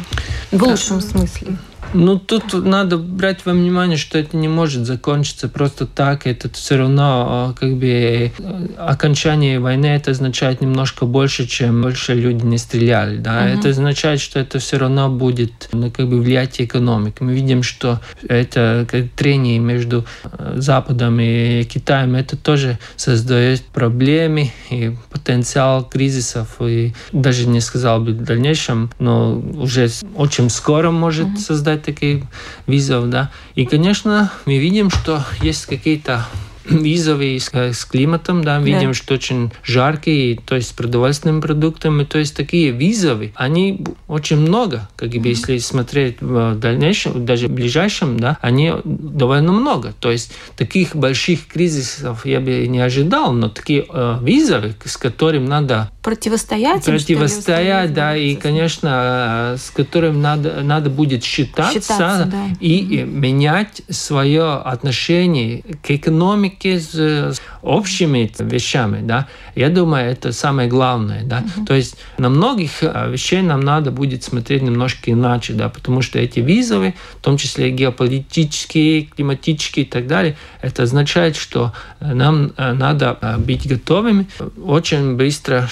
В 0.52 0.64
лучшем 0.64 1.02
смысле. 1.02 1.58
Ну, 1.94 2.20
тут 2.20 2.54
надо 2.54 2.98
брать 2.98 3.46
во 3.46 3.54
внимание, 3.54 3.98
что 3.98 4.18
это 4.18 4.36
не 4.36 4.48
может 4.48 4.86
закончиться 4.86 5.48
просто 5.48 5.86
так. 5.86 6.28
Это 6.28 6.50
все 6.52 6.78
равно 6.78 7.28
а, 7.28 7.54
как 7.54 7.78
бы 7.78 8.32
окончание 8.78 9.60
войны 9.60 9.88
это 9.88 10.12
означает 10.12 10.62
немножко 10.62 11.06
больше, 11.06 11.48
чем 11.48 11.82
больше 11.82 12.14
люди 12.14 12.44
не 12.44 12.58
стреляли. 12.58 13.18
Да? 13.18 13.40
Угу. 13.40 13.60
Это 13.60 13.70
означает, 13.70 14.20
что 14.20 14.40
это 14.40 14.60
все 14.60 14.78
равно 14.78 15.10
будет 15.10 15.70
ну, 15.72 15.92
как 15.92 16.10
бы 16.10 16.20
влиять 16.20 16.60
экономику. 16.60 17.24
Мы 17.24 17.34
видим, 17.34 17.64
что 17.64 18.02
это 18.28 18.86
как, 18.90 19.10
трение 19.16 19.60
между 19.60 20.06
э, 20.24 20.56
Западом 20.58 21.20
и 21.20 21.64
Китаем 21.64 22.16
это 22.16 22.38
тоже 22.38 22.78
создает 22.96 23.62
проблемы 23.62 24.52
и 24.70 24.96
потенциал 25.12 25.84
кризисов. 25.84 26.58
И 26.62 26.94
даже 27.12 27.48
не 27.48 27.62
сказал 27.62 28.02
бы 28.02 28.12
в 28.12 28.24
дальнейшем, 28.24 28.92
но 29.00 29.40
уже 29.40 29.90
очень 30.16 30.50
скоро 30.50 30.92
может 30.92 31.28
угу. 31.28 31.38
создать 31.38 31.85
таких 31.86 32.24
визов, 32.68 33.10
да. 33.10 33.32
И, 33.56 33.66
конечно, 33.66 34.32
мы 34.46 34.58
видим, 34.58 34.90
что 34.90 35.24
есть 35.42 35.66
какие-то 35.66 36.26
визовые 36.66 37.40
с, 37.40 37.54
с 37.54 37.86
климатом, 37.86 38.44
да, 38.44 38.60
видим, 38.60 38.90
да. 38.90 38.94
что 38.94 39.14
очень 39.14 39.52
жаркие, 39.64 40.38
то 40.38 40.56
есть 40.56 40.70
с 40.70 40.74
продовольственными 40.74 41.42
продуктами, 41.42 42.04
то 42.04 42.18
есть 42.18 42.36
такие 42.36 42.72
визовые, 42.72 43.32
они 43.36 43.84
очень 44.08 44.38
много, 44.38 44.90
как 44.96 45.10
бы, 45.10 45.18
mm-hmm. 45.18 45.30
если 45.30 45.58
смотреть 45.60 46.22
в 46.22 46.56
дальнейшем, 46.56 47.26
даже 47.26 47.48
в 47.48 47.52
ближайшем, 47.52 48.20
да, 48.20 48.38
они 48.42 48.74
довольно 48.84 49.52
много, 49.52 49.94
то 50.00 50.12
есть 50.12 50.34
таких 50.58 50.96
больших 50.96 51.48
кризисов 51.48 52.26
я 52.26 52.40
бы 52.40 52.68
не 52.68 52.80
ожидал, 52.80 53.32
но 53.34 53.50
такие 53.50 53.86
э, 53.88 54.18
визовые, 54.22 54.76
с 54.84 54.98
которыми 54.98 55.48
надо 55.48 55.92
противостоять, 56.06 56.86
противостоять, 56.86 57.92
да, 57.92 58.16
и, 58.16 58.36
конечно, 58.36 59.56
э, 59.56 59.58
с 59.58 59.72
которым 59.72 60.22
надо 60.22 60.62
надо 60.62 60.92
будет 60.92 61.24
считаться, 61.24 61.82
считаться 61.82 62.26
да. 62.32 62.46
и 62.60 62.84
mm-hmm. 62.84 63.06
менять 63.06 63.82
свое 63.90 64.54
отношение 64.58 65.64
к 65.82 65.90
экономике 65.90 66.80
с 66.80 67.42
общими 67.64 68.32
вещами, 68.38 69.02
да, 69.02 69.28
я 69.56 69.70
думаю, 69.70 70.12
это 70.12 70.32
самое 70.32 70.68
главное, 70.68 71.24
да. 71.24 71.42
Mm-hmm. 71.42 71.66
То 71.66 71.74
есть 71.74 71.98
на 72.18 72.30
многих 72.30 72.84
э, 72.84 73.12
вещей 73.12 73.42
нам 73.42 73.62
надо 73.62 73.92
будет 73.92 74.24
смотреть 74.24 74.62
немножко 74.62 75.12
иначе, 75.12 75.54
да, 75.54 75.70
потому 75.70 76.02
что 76.02 76.20
эти 76.20 76.40
визовые, 76.40 76.96
в 77.20 77.22
том 77.22 77.38
числе 77.38 77.72
геополитические, 77.72 79.04
климатические 79.04 79.86
и 79.86 79.90
так 79.90 80.08
далее, 80.08 80.36
это 80.62 80.84
означает, 80.84 81.36
что 81.36 81.74
э, 82.00 82.14
нам 82.14 82.52
э, 82.58 82.74
надо 82.74 83.18
быть 83.40 83.68
готовыми 83.68 84.28
очень 84.62 85.16
быстро 85.16 85.70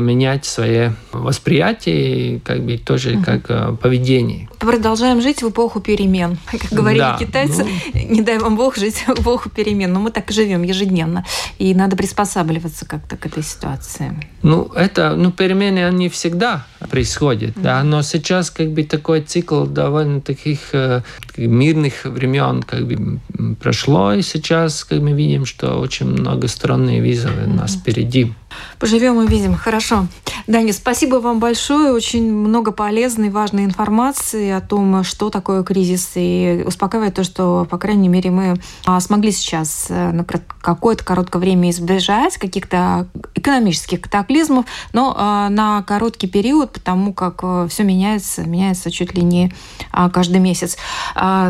менять 0.00 0.44
свое 0.44 0.94
восприятие 1.12 2.36
и 2.36 2.38
как 2.40 2.64
бы 2.64 2.78
тоже 2.78 3.14
mm-hmm. 3.14 3.24
как 3.24 3.80
поведение. 3.80 4.48
Продолжаем 4.58 5.20
жить 5.20 5.42
в 5.42 5.50
эпоху 5.50 5.80
перемен. 5.80 6.38
Как 6.50 6.72
говорили 6.72 7.00
да, 7.00 7.16
китайцы, 7.18 7.64
ну... 7.64 8.00
не 8.14 8.22
дай 8.22 8.38
вам 8.38 8.56
Бог 8.56 8.76
жить 8.76 9.04
в 9.06 9.10
эпоху 9.10 9.50
перемен. 9.50 9.92
Но 9.92 10.00
мы 10.00 10.10
так 10.10 10.30
живем 10.30 10.62
ежедневно. 10.62 11.24
И 11.58 11.74
надо 11.74 11.96
приспосабливаться 11.96 12.86
как-то 12.86 13.16
к 13.16 13.25
этой 13.26 13.42
ситуации. 13.42 14.12
Ну, 14.42 14.70
это, 14.74 15.14
ну, 15.16 15.30
перемены, 15.32 15.84
они 15.84 16.08
всегда 16.08 16.66
происходят, 16.90 17.56
mm-hmm. 17.56 17.62
да, 17.62 17.82
но 17.82 18.02
сейчас 18.02 18.50
как 18.50 18.70
бы 18.70 18.84
такой 18.84 19.20
цикл 19.22 19.64
довольно 19.64 20.20
таких 20.20 20.72
э, 20.72 21.02
мирных 21.36 22.04
времен 22.04 22.62
как 22.62 22.86
бы 22.86 23.18
прошло, 23.60 24.12
и 24.12 24.22
сейчас 24.22 24.84
как 24.84 25.00
мы 25.00 25.12
видим, 25.12 25.46
что 25.46 25.80
очень 25.80 26.06
многостранные 26.06 27.00
визы 27.00 27.28
mm-hmm. 27.28 27.52
у 27.52 27.54
нас 27.54 27.74
впереди. 27.74 28.32
Поживем 28.78 29.20
и 29.22 29.26
видим. 29.26 29.54
Хорошо. 29.54 30.06
Даня, 30.46 30.72
спасибо 30.72 31.16
вам 31.16 31.40
большое. 31.40 31.92
Очень 31.92 32.32
много 32.32 32.70
полезной, 32.70 33.30
важной 33.30 33.64
информации 33.64 34.50
о 34.50 34.60
том, 34.60 35.02
что 35.02 35.30
такое 35.30 35.62
кризис. 35.64 36.12
И 36.14 36.62
успокаивает 36.66 37.14
то, 37.14 37.24
что, 37.24 37.66
по 37.68 37.78
крайней 37.78 38.08
мере, 38.08 38.30
мы 38.30 38.60
а, 38.84 39.00
смогли 39.00 39.32
сейчас 39.32 39.86
э, 39.88 40.12
на 40.12 40.24
какое-то 40.24 41.04
короткое 41.04 41.38
время 41.38 41.70
избежать 41.70 42.36
каких-то 42.36 43.08
экономических 43.34 44.02
катаклизмов, 44.02 44.66
но 44.92 45.14
а, 45.16 45.48
на 45.48 45.82
короткий 45.82 46.28
период, 46.28 46.72
потому 46.72 47.12
как 47.12 47.40
э, 47.42 47.66
все 47.68 47.82
меняется, 47.82 48.42
меняется 48.42 48.90
чуть 48.90 49.14
ли 49.14 49.22
не 49.22 49.52
а, 49.90 50.10
каждый 50.10 50.38
месяц. 50.40 50.76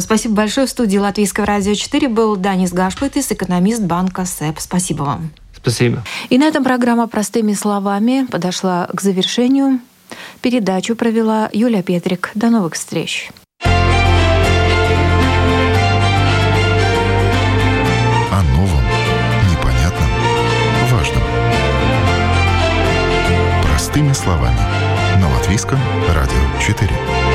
Спасибо 0.01 0.35
большое. 0.35 0.67
В 0.67 0.71
студии 0.71 0.99
Латвийского 0.99 1.47
радио 1.47 1.75
4 1.75 2.09
был 2.09 2.37
Данис 2.37 2.73
Гашпытис, 2.73 3.33
экономист 3.33 3.83
банка 3.83 4.25
СЭП. 4.25 4.59
Спасибо 4.61 5.03
вам. 5.03 5.31
Спасибо. 5.67 6.05
И 6.29 6.39
на 6.39 6.45
этом 6.45 6.63
программа 6.63 7.09
«Простыми 7.09 7.53
словами» 7.53 8.25
подошла 8.31 8.87
к 8.95 9.01
завершению. 9.01 9.81
Передачу 10.41 10.95
провела 10.95 11.51
Юлия 11.53 11.83
Петрик. 11.83 12.31
До 12.37 12.51
новых 12.51 12.75
встреч. 12.75 13.33
О 13.65 13.73
новом, 18.55 18.85
непонятном, 19.51 20.09
важном. 20.93 21.23
Простыми 23.65 24.13
словами. 24.13 24.61
На 25.21 25.29
Латвийском 25.35 25.81
радио 26.15 26.61
4. 26.65 27.26